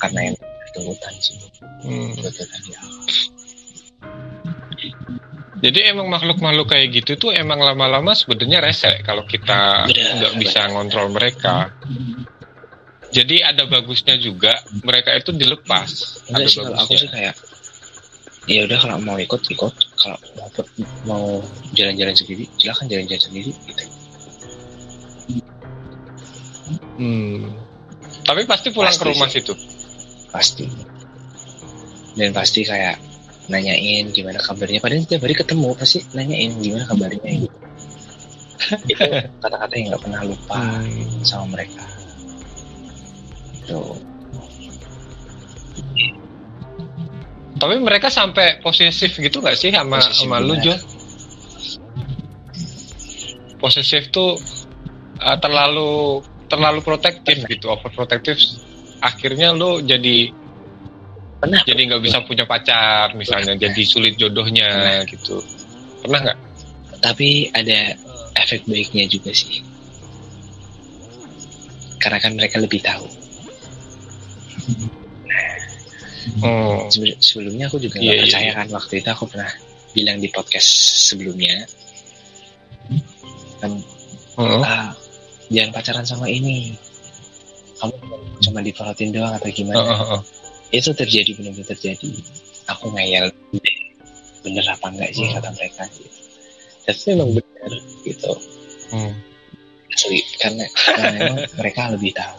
[0.00, 0.36] karena yang
[0.72, 1.36] tuntutan sih
[1.84, 2.12] Hmm.
[2.14, 2.92] tuntutan di awal
[5.64, 10.60] Jadi emang makhluk-makhluk kayak gitu tuh emang lama-lama sebenarnya rese kalau kita Benar, nggak bisa
[10.68, 11.72] ngontrol mereka.
[13.08, 14.52] Jadi ada bagusnya juga
[14.84, 16.20] mereka itu dilepas.
[16.28, 17.34] enggak ada sih kalau aku sih kayak
[18.44, 20.48] ya udah kalau mau ikut ikut kalau mau
[21.08, 21.24] mau
[21.72, 23.84] jalan-jalan sendiri silakan jalan-jalan sendiri gitu
[26.94, 27.50] Hmm.
[28.22, 29.42] Tapi pasti pulang Pasti ke rumah sih.
[29.42, 29.54] situ.
[30.30, 30.66] pasti
[32.14, 32.98] dan pasti kayak
[33.48, 37.58] nanyain gimana kabarnya padahal tiap hari ketemu pasti nanyain gimana kabarnya gitu.
[38.92, 39.08] itu
[39.44, 41.20] kata-kata yang nggak pernah lupa Hmm.
[41.20, 41.84] sama mereka
[43.68, 43.96] tuh
[47.54, 50.54] Tapi mereka sampai posesif gitu nggak sih sama Posesif sama lu?
[50.58, 50.74] Jo?
[53.62, 54.36] Posesif tuh
[55.22, 56.20] uh, terlalu
[56.50, 58.36] terlalu protektif gitu, overprotective.
[59.00, 60.28] Akhirnya lu jadi
[61.44, 63.64] pernah jadi nggak bisa punya pacar misalnya, Pernah.
[63.68, 64.68] jadi sulit jodohnya
[65.04, 65.38] gitu.
[66.00, 66.38] Pernah nggak?
[66.96, 67.92] tapi ada
[68.34, 69.60] efek baiknya juga sih
[71.98, 73.04] karena kan mereka lebih tahu
[76.40, 76.88] Oh.
[76.88, 78.56] Sebe- sebelumnya aku juga nggak Iya, iya, percaya iya.
[78.56, 79.52] kan waktu itu aku pernah
[79.92, 80.68] bilang di podcast
[81.04, 81.68] sebelumnya
[83.60, 83.70] kan
[84.34, 84.60] Heeh.
[84.64, 84.88] ah,
[85.46, 86.72] jangan pacaran sama ini
[87.76, 87.94] kamu
[88.40, 90.20] cuma diporotin doang atau gimana Heeh, heeh.
[90.74, 92.10] Itu terjadi benar-benar terjadi
[92.66, 93.30] aku ngeyel
[94.42, 95.34] bener apa enggak sih Hmm.
[95.38, 96.08] kata mereka gitu.
[96.84, 97.70] tapi memang benar
[98.02, 98.32] gitu
[98.92, 99.14] Hmm.
[99.88, 102.38] asli karena, karena memang mereka lebih tahu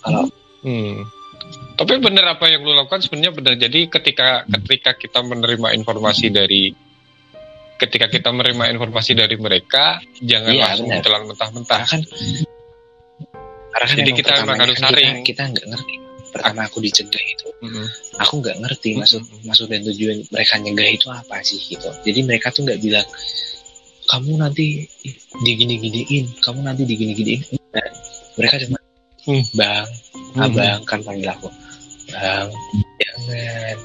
[0.00, 0.24] kalau
[0.62, 0.98] Hmm.
[1.76, 3.54] Tapi bener apa yang lu lakukan sebenarnya benar.
[3.54, 6.74] Jadi ketika ketika kita menerima informasi dari
[7.76, 10.98] ketika kita menerima informasi dari mereka, jangan Iya, langsung benar.
[10.98, 11.80] ditelan mentah-mentah.
[11.86, 12.00] kan
[13.76, 15.14] karena kan Jadi kita emang pertamanya harus kan saring.
[15.20, 15.94] kita, nggak ngerti
[16.26, 17.86] pertama aku dicegah itu Mm-mm.
[18.18, 22.48] aku nggak ngerti maksud maksud dan tujuan mereka nyegah itu apa sih gitu jadi mereka
[22.50, 23.04] tuh nggak bilang
[24.06, 24.84] kamu nanti
[25.40, 27.88] digini-giniin kamu nanti digini-giniin Enggak.
[28.34, 28.78] mereka cuma
[29.24, 29.42] Hmm.
[29.52, 29.88] bang
[30.32, 30.44] Hmm.
[30.44, 31.48] abang kan panggil aku
[32.08, 32.48] bang
[32.96, 33.76] jangan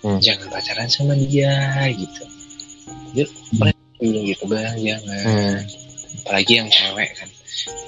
[0.00, 0.18] Hmm.
[0.18, 1.52] jangan pacaran sama dia
[1.92, 2.24] gitu
[3.12, 5.58] dia mereka bilang gitu bang jangan Hmm.
[6.22, 7.28] apalagi yang cewek kan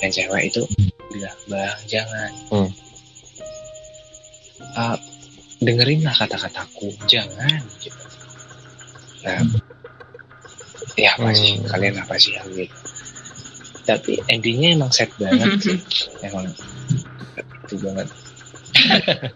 [0.00, 0.62] yang cewek itu
[1.10, 1.78] bilang bang.
[1.90, 2.30] Jangan.
[2.52, 2.70] Hmm.
[4.78, 4.96] Ah,
[5.58, 6.94] dengerinlah kata-kataku.
[7.10, 7.60] Jangan.
[7.82, 8.00] Gitu
[9.22, 9.38] nah.
[10.98, 11.56] Ya apa sih?
[11.56, 11.66] Hmm.
[11.70, 12.76] kalian apa sih hal gitu
[13.82, 15.78] tapi endingnya emang set banget sih.
[16.26, 16.46] Emang
[17.66, 18.06] itu banget.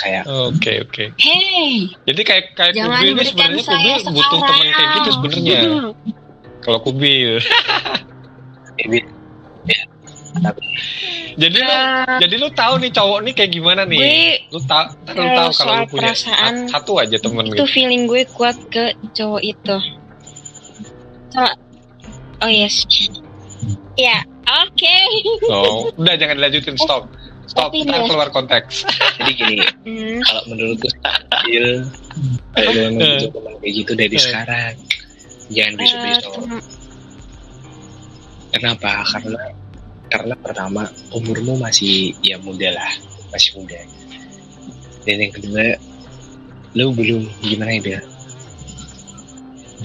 [0.00, 1.04] Kayak Oke oke.
[1.16, 5.60] Hey, Jadi kayak kayak jangan kubil ini sebenarnya kubil butuh teman kayak gitu sebenarnya.
[6.64, 7.32] Kalau kubil.
[10.36, 10.60] Ya, tapi
[11.36, 13.98] jadi lu Eh, jadi lu tahu nih cowok nih kayak gimana nih?
[13.98, 14.16] gue
[14.50, 17.64] Lu tahu lu kalau tahu kalau soal lu punya perasaan, satu aja temen itu gitu.
[17.66, 19.76] feeling gue kuat ke cowok itu.
[21.30, 21.56] So-
[22.38, 22.84] oh yes.
[23.94, 24.96] Ya, oke.
[25.46, 27.08] Oh, udah jangan dilanjutin stop.
[27.46, 28.06] Stop, Tapi ntar ya.
[28.06, 28.82] keluar konteks.
[29.18, 29.56] jadi gini
[29.86, 30.88] Hmm, kalau menurutku
[31.46, 31.68] Bil,
[32.50, 33.30] kalau lu emang Eh.
[33.30, 34.20] teman kayak gitu dari Eh.
[34.20, 34.74] sekarang
[35.48, 36.66] jangan eh, besok-besok tem-
[38.48, 38.92] Kenapa?
[39.06, 39.38] Karena
[40.10, 42.90] karena pertama umurmu masih ya muda lah,
[43.34, 43.80] masih muda.
[45.06, 45.64] Dan yang kedua
[46.76, 48.00] lu belum gimana ya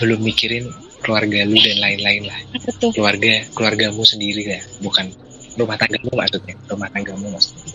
[0.01, 0.67] belum mikirin
[1.01, 2.39] keluarga lu dan lain-lain lah.
[2.81, 2.91] Tuh?
[2.93, 5.09] keluarga keluargamu sendiri lah bukan
[5.57, 7.73] rumah tanggamu maksudnya rumah tanggamu maksudnya.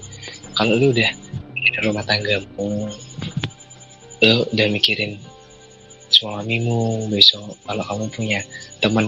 [0.56, 1.10] Kalau lu udah
[1.84, 2.68] rumah tanggamu
[4.22, 5.20] lu udah mikirin
[6.08, 8.40] suamimu besok kalau kamu punya
[8.80, 9.06] teman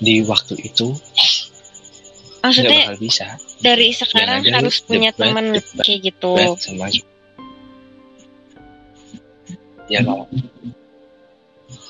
[0.00, 0.94] di waktu itu
[2.40, 3.26] Maksudnya bakal bisa
[3.60, 5.46] dari sekarang lu harus punya teman
[5.84, 6.32] kayak gitu.
[6.56, 6.88] Sama
[9.90, 10.24] ya kalau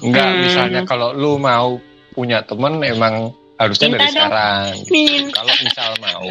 [0.01, 0.41] Enggak, Hmm.
[0.45, 1.77] misalnya kalau lu mau
[2.13, 4.17] punya temen emang harusnya Minta dari dong.
[4.17, 4.73] sekarang.
[4.93, 5.25] Min.
[5.29, 6.25] Kalau misal mau,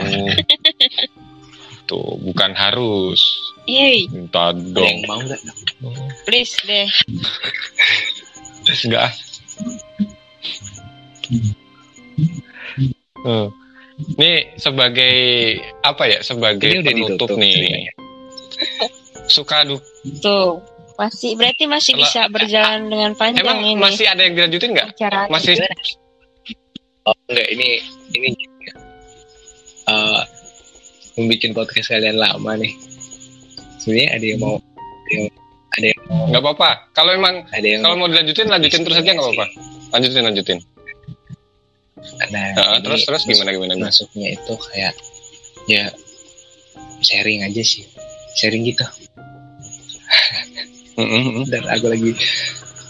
[1.85, 3.21] tuh bukan harus
[3.69, 4.95] Yeay, minta dong.
[5.05, 5.41] mau nggak
[6.25, 6.89] please deh.
[8.85, 9.09] Enggak.
[13.21, 13.49] Hmm.
[13.99, 15.15] Ini sebagai
[15.83, 16.19] apa ya?
[16.23, 17.91] Sebagai Ini penutup ditutup nih.
[19.27, 19.85] Suka duka.
[20.23, 20.63] Tuh.
[20.99, 24.99] Masih berarti masih bisa berjalan dengan panjang Emang ini masih ada yang dilanjutin nggak?
[25.31, 25.55] Masih
[27.07, 27.69] oh enggak ini
[28.19, 28.29] ini
[29.87, 30.21] uh,
[31.17, 32.73] membuat podcast kalian lama nih
[33.81, 35.25] sebenarnya ada yang mau ada yang
[35.69, 36.69] ada yang mau nggak apa-apa.
[36.93, 39.45] Kalau emang ada yang kalau mau dilanjutin lanjutin terus aja nggak apa-apa.
[39.95, 40.57] Lanjutin lanjutin.
[42.29, 43.73] Nah Nah, ini terus terus gimana gimana?
[43.77, 44.93] masuknya itu kayak
[45.67, 45.85] ya
[46.99, 47.83] sharing aja sih
[48.33, 48.85] sharing gitu
[50.95, 51.45] Mm, mm, mm.
[51.47, 52.11] dan aku lagi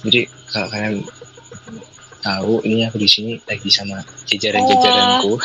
[0.02, 0.96] jadi kalau kalian
[2.20, 5.38] tahu ini aku di sini lagi sama jajaran-jajaranku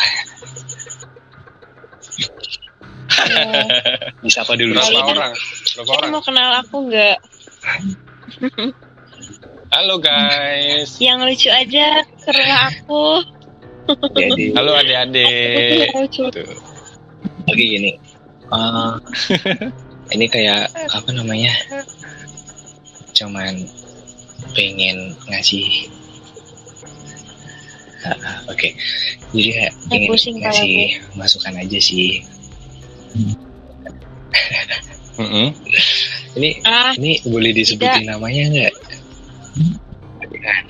[3.24, 3.68] Oh,
[4.24, 5.32] bisa apa dulu Berapa orang?
[5.76, 6.10] Berapa orang?
[6.10, 7.16] mau kenal aku nggak?
[9.70, 10.94] Halo guys.
[10.98, 13.04] Yang lucu aja ke rumah aku.
[13.88, 14.44] Jadi.
[14.56, 15.88] Halo adik-adik.
[17.44, 17.92] Oke gini.
[18.48, 18.94] Eh,
[20.14, 21.52] ini kayak apa namanya?
[23.12, 23.64] Cuman
[24.56, 25.88] pengen ngasih.
[28.04, 28.68] Ah, ah, oke.
[29.32, 30.76] Jadi kayak Saya pengen ngasih
[31.16, 32.20] masukan aja sih.
[35.14, 35.50] Mm, mm.
[36.34, 38.74] ini Ah, ini boleh disebutin namanya nggak?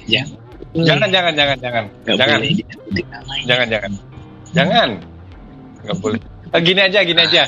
[0.04, 0.28] Ya
[0.74, 1.84] Jangan jangan jangan jangan.
[2.02, 3.92] Jangan boleh disebutin namanya jangan jangan.
[4.50, 4.88] Jangan.
[5.86, 6.20] Nggak boleh.
[6.50, 7.42] Eh, gini aja gini aja.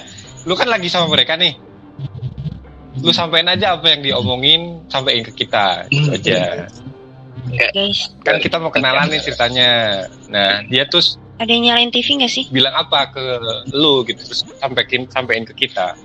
[0.46, 1.58] Lu kan lagi sama mereka nih.
[3.02, 5.90] Lu sampein aja apa yang diomongin, sampein ke kita.
[5.90, 6.70] Gitu aja.
[8.22, 9.70] Kan kita mau kenalan nih ceritanya.
[10.30, 12.44] Nah, dia terus ada yang nyalain TV nggak sih?
[12.48, 13.22] bilang apa ke
[13.76, 15.98] lu gitu terus sampein sampein ke kita.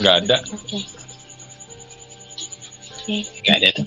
[0.00, 0.36] Nggak ada.
[0.56, 0.80] Oke.
[3.44, 3.86] nggak ada tuh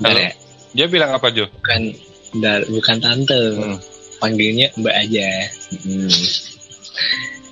[0.00, 0.34] Ada
[0.72, 1.46] Dia bilang apa Jo?
[1.52, 1.82] bukan
[2.32, 3.78] bentar, bukan tante Hmm.
[4.16, 5.28] panggilnya mbak aja
[5.78, 6.10] hmm.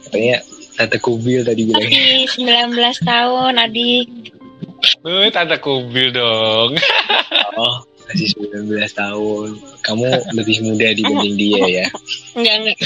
[0.04, 0.36] katanya
[0.74, 2.74] tante kubil tadi bilangnya Masih 19
[3.04, 4.06] tahun, adik.
[5.04, 6.74] Eh, tante kubil dong.
[7.60, 9.48] oh masih 19 tahun
[9.80, 10.04] kamu
[10.34, 11.86] lebih muda dibanding dia ya
[12.34, 12.78] Enggak, enggak.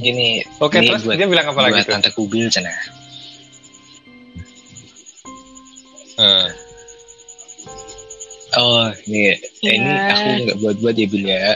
[0.00, 1.94] ini Oke, Ini terus buat- dia bilang apa lagi buat tuh?
[1.94, 2.70] tante kubil sana
[8.58, 9.70] oh ini Iya.
[9.72, 11.54] ini aku nggak buat buat ya bil ya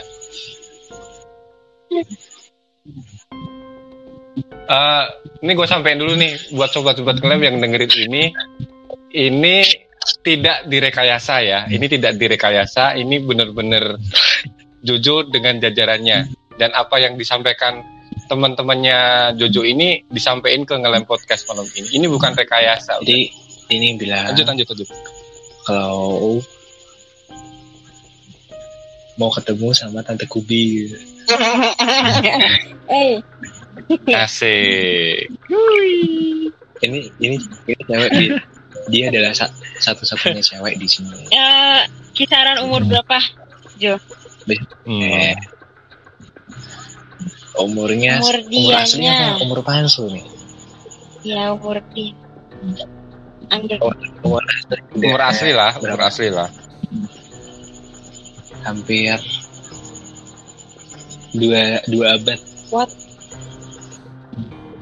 [4.63, 5.03] eh,
[5.43, 8.23] ini gue sampein dulu nih buat sobat-sobat klub yang dengerin ini.
[9.13, 9.55] Ini
[10.25, 11.59] tidak direkayasa ya.
[11.69, 12.97] Ini tidak direkayasa.
[12.97, 13.99] Ini bener-bener
[14.83, 16.27] Jojo dengan jajarannya
[16.59, 17.83] dan apa yang disampaikan
[18.27, 21.99] teman-temannya Jojo ini disampaikan ke ngelem podcast malam ini.
[21.99, 22.99] Ini bukan rekayasa.
[23.03, 23.29] jadi
[23.71, 24.87] ini bilang lanjut lanjut lanjut.
[25.63, 26.37] kalau
[29.15, 30.89] mau ketemu sama tante kubil
[32.85, 33.15] Eh,
[34.11, 35.31] Asik.
[36.81, 38.29] ini ini, ini cewek dia,
[38.91, 41.31] dia adalah sa- satu-satunya cewek di sini.
[41.31, 43.17] Eh, kisaran umur berapa?
[44.83, 45.01] Hmm.
[45.01, 45.35] eh,
[47.55, 49.41] umurnya Umur umur aslinya apa?
[49.41, 50.25] Umur palsu nih.
[51.23, 52.11] Ya, umur di.
[54.19, 54.43] Umur
[54.93, 56.51] Umur asli lah, umur asli lah.
[58.63, 59.15] Hampir
[61.33, 62.39] dua dua abad
[62.69, 62.89] What?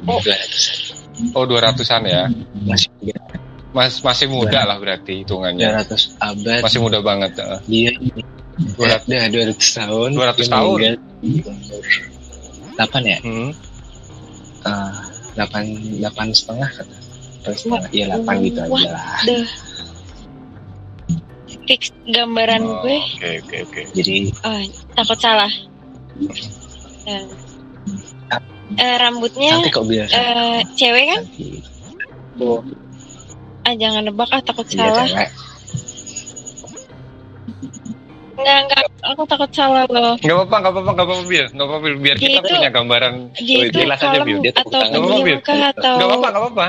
[0.01, 0.77] dua ratusan
[1.32, 2.23] Oh 200-an ya.
[2.63, 3.13] masih muda
[3.71, 5.63] Mas masih muda lah berarti hitungannya.
[5.63, 7.32] dua ratus abad Masih muda banget.
[7.38, 7.59] eh.
[7.65, 7.91] dia
[8.75, 10.79] Dua udah dua ratus tahun 200 dia tahun.
[12.73, 13.51] delapan ya Hmm.
[14.61, 14.93] Eh,
[15.34, 15.63] delapan
[15.95, 16.95] delapan setengah kata
[17.41, 19.05] Atau setengah iya delapan gitu aja lah.
[21.72, 23.82] Fix gambaran Oh, gue Oke oke oke.
[23.93, 24.59] Jadi oh,
[24.93, 25.51] takut salah
[27.01, 27.24] Eh,
[28.76, 31.47] eh, rambutnya nanti kok bilang eh, cewek kan nanti
[33.61, 35.30] ah jangan nebak ah takut dia salah cewek.
[38.34, 41.45] enggak enggak aku takut salah loh Gak apa-apa, gak apa-apa, gak apa-apa, Bil.
[41.47, 41.95] Gak apa-apa, Bil.
[41.99, 43.13] Biar Dia kita itu- punya gambaran.
[43.36, 44.38] dia Oh, itu jelas aja, Bil.
[44.39, 44.82] Dia atau tangan.
[44.82, 45.39] Nggak apa-apa, pendiam Bil.
[45.39, 46.65] kah atau Gak apa-apa, gak apa-apa.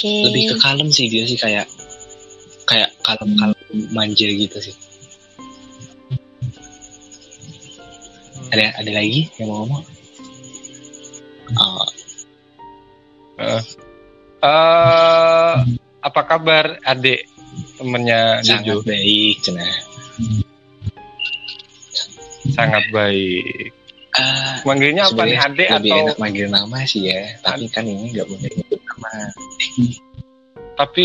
[0.00, 0.32] Oke.
[0.32, 1.68] lebih ke kalem sih dia sih kayak
[2.64, 3.60] kayak kalem kalem
[3.92, 4.76] manja gitu sih
[8.48, 9.84] ada ada lagi yang mau ngomong
[11.60, 11.84] oh,
[13.40, 13.62] Eh,
[14.44, 15.54] eh,
[16.04, 17.24] apa kabar adik
[17.80, 18.84] temennya sangat Jojo?
[18.84, 19.64] baik cina
[22.52, 23.72] Sangat baik.
[24.20, 25.36] Ah, Manggilnya apa nih?
[25.36, 27.20] adik lebih atau enak manggil nama sih ya.
[27.40, 29.10] Tapi kan ini nggak boleh nyebut nama.
[30.76, 31.04] Tapi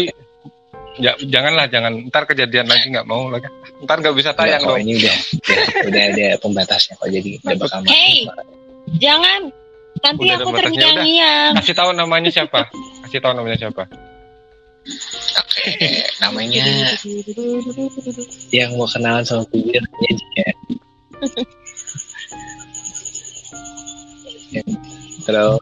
[0.98, 1.94] ya, janganlah jangan.
[2.08, 3.48] Ntar kejadian lagi nggak mau lagi.
[3.82, 4.84] Ntar nggak bisa tayang kalau dong.
[4.84, 8.16] ini udah udah, udah ada pembatasnya kok jadi nggak bakal masuk Hey!
[9.00, 9.42] Jangan.
[9.96, 11.52] Nanti Udah aku terngiang-ngiang.
[11.56, 12.68] kasih tahu namanya siapa.
[13.08, 13.84] Kasih tahu namanya siapa.
[15.36, 15.66] Oke,
[16.22, 16.62] namanya
[18.54, 19.82] yang mau kenalan sama bibir
[20.38, 20.46] ya
[25.26, 25.60] Terus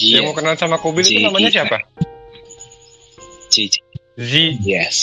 [0.00, 1.78] yang mau kenal sama Kobil itu namanya Ji- siapa?
[3.50, 3.54] J
[4.20, 4.32] Z
[4.64, 4.96] yes,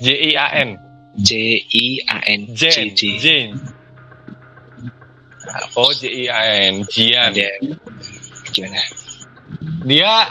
[0.00, 0.70] J I A N.
[1.18, 1.30] J
[1.66, 2.40] I A N.
[2.54, 3.00] Jen J J.
[3.18, 3.48] Jen.
[5.74, 6.84] Oh J I A N.
[6.86, 7.32] Jian.
[7.34, 7.48] Ada
[8.54, 8.80] gimana?
[9.88, 10.30] dia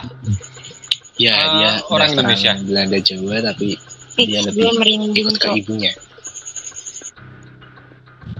[1.18, 2.52] Ya Ah, dia orang Indonesia.
[2.62, 3.74] Belanda Jawa tapi
[4.14, 5.90] dia lebih merinding ikut ke ibunya.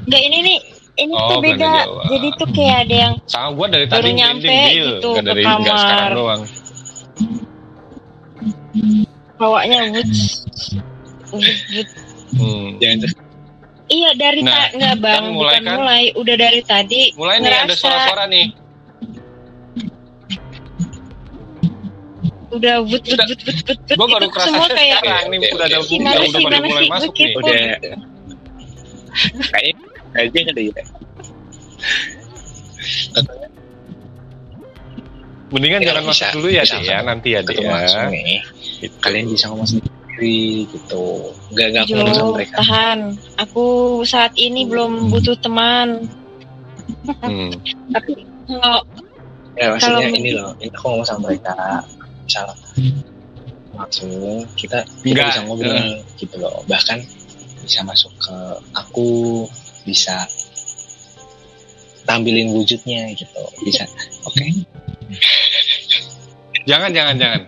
[0.06, 0.58] Enggak ini nih.
[0.98, 1.72] Ini Oh, tuh beda.
[1.86, 2.02] Jawa.
[2.10, 5.78] Jadi tuh kayak ada yang sama gua dari Baru tadi nyampe gitu ke dari kamar.
[5.78, 6.42] sekarang doang
[9.38, 10.42] bawanya woods.
[11.30, 11.92] Woods, woods.
[12.34, 12.66] hmm.
[12.78, 13.10] Jangan tuh.
[13.88, 15.76] Iya dari Nah, nggak bang, kan mulai bukan kan?
[15.78, 17.02] mulai, udah dari tadi.
[17.14, 18.46] mulai nih ada suara-suara nih
[22.48, 23.78] Udah wut wut wut wut.
[23.92, 26.82] gua baru Itu kerasa semua kayak sekarang nih udah ada Gimana udah sih, gimana mulai
[26.82, 26.90] sih?
[26.90, 27.38] masuk Gue nih kepo.
[27.38, 27.54] Udah
[29.48, 29.77] kayaknya
[30.18, 30.84] aja ada ya.
[35.48, 38.40] mendingan Ya, jangan bisa, masuk dulu ya bisa Dek, ya nanti ya Ketemu ya nih.
[38.84, 38.96] Gitu.
[39.00, 40.38] Kalian bisa ngomong sendiri
[40.68, 41.04] gitu.
[41.56, 42.54] Gak gak Jo, perlu sama mereka.
[42.60, 42.98] tahan.
[43.40, 43.64] Aku
[44.04, 46.04] saat ini belum butuh teman.
[47.24, 47.50] Hmm.
[47.96, 48.12] Tapi
[48.44, 48.84] kalau
[49.58, 51.54] Ya maksudnya Kalau- ini loh, ini aku ngomong sama mereka.
[52.22, 52.46] Misal
[53.74, 54.10] langsung
[54.54, 55.74] kita kita bisa ngobrol
[56.14, 56.62] gitu loh.
[56.70, 56.98] Bahkan
[57.66, 58.36] bisa masuk ke
[58.76, 59.10] aku,
[59.88, 60.28] bisa
[62.04, 63.42] tampilin wujudnya gitu.
[63.64, 63.88] Bisa.
[64.28, 64.44] Oke.
[66.68, 67.40] jangan jangan jangan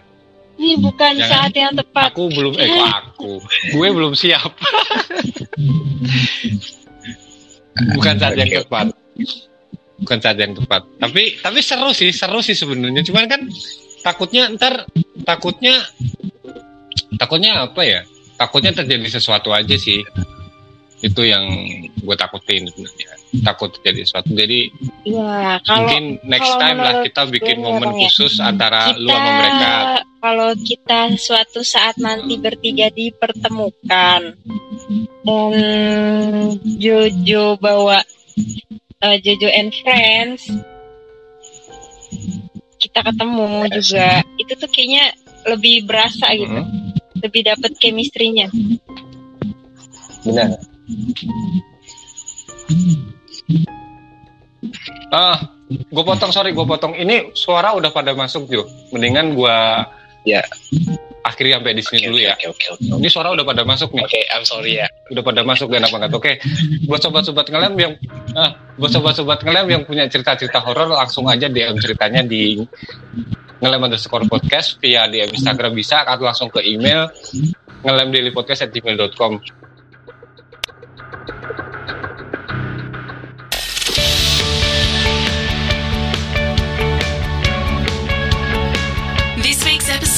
[0.60, 1.32] ini bukan Jangan.
[1.32, 2.12] saat yang tepat.
[2.12, 3.32] aku belum eh kok aku
[3.72, 4.52] gue belum siap
[7.96, 8.92] bukan saat yang tepat
[10.04, 13.40] bukan saat yang tepat tapi tapi seru sih seru sih sebenarnya cuman kan
[14.04, 14.84] takutnya ntar
[15.24, 15.80] takutnya
[17.16, 18.00] takutnya apa ya
[18.36, 20.04] takutnya terjadi sesuatu aja sih
[21.00, 21.44] itu yang
[21.96, 23.08] gue takutin sebenarnya.
[23.40, 24.30] Takut terjadi sesuatu.
[24.36, 24.68] Jadi
[25.08, 29.00] Iya, kalau mungkin next kalau time lah kita bikin gue momen ya, khusus antara kita
[29.00, 29.72] lu sama mereka.
[30.20, 34.36] kalau kita suatu saat nanti bertiga dipertemukan
[35.24, 35.52] dan
[36.76, 38.04] Jojo bawa
[39.00, 40.44] eh, Jojo and Friends
[42.80, 44.24] kita ketemu juga.
[44.40, 45.04] Itu tuh kayaknya
[45.48, 46.60] lebih berasa gitu.
[46.60, 46.88] Mhm.
[47.20, 48.48] lebih dapet chemistry-nya.
[50.24, 50.56] Benar.
[55.10, 55.36] Ah,
[55.66, 56.94] gue potong sorry gue potong.
[56.94, 58.62] Ini suara udah pada masuk Jo.
[58.94, 59.56] Mendingan gue
[60.28, 60.44] Ya.
[61.20, 62.32] akhiri sampai di sini Oke, dulu ya.
[62.36, 62.84] Oke, oke, oke.
[63.00, 64.04] Ini suara udah pada masuk nih.
[64.04, 64.88] Oke, I'm sorry ya.
[65.12, 66.12] Udah pada masuk dan apa nggak?
[66.16, 66.32] Oke.
[66.88, 67.92] Buat sobat-sobat ngelem yang
[68.36, 72.56] ah, buat sobat-sobat ngelem yang punya cerita-cerita horor langsung aja DM ceritanya di
[73.60, 77.08] ngelem underscore podcast via DM Instagram bisa atau langsung ke email
[77.84, 79.32] ngelemdailypodcast@gmail.com.
[79.40, 79.69] This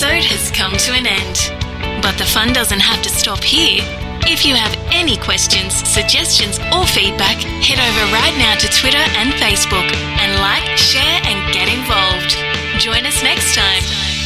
[0.03, 2.03] episode has come to an end.
[2.03, 3.82] But the fun doesn't have to stop here.
[4.26, 9.30] If you have any questions, suggestions, or feedback, head over right now to Twitter and
[9.34, 9.86] Facebook
[10.18, 12.34] and like, share, and get involved.
[12.82, 14.22] Join us next time.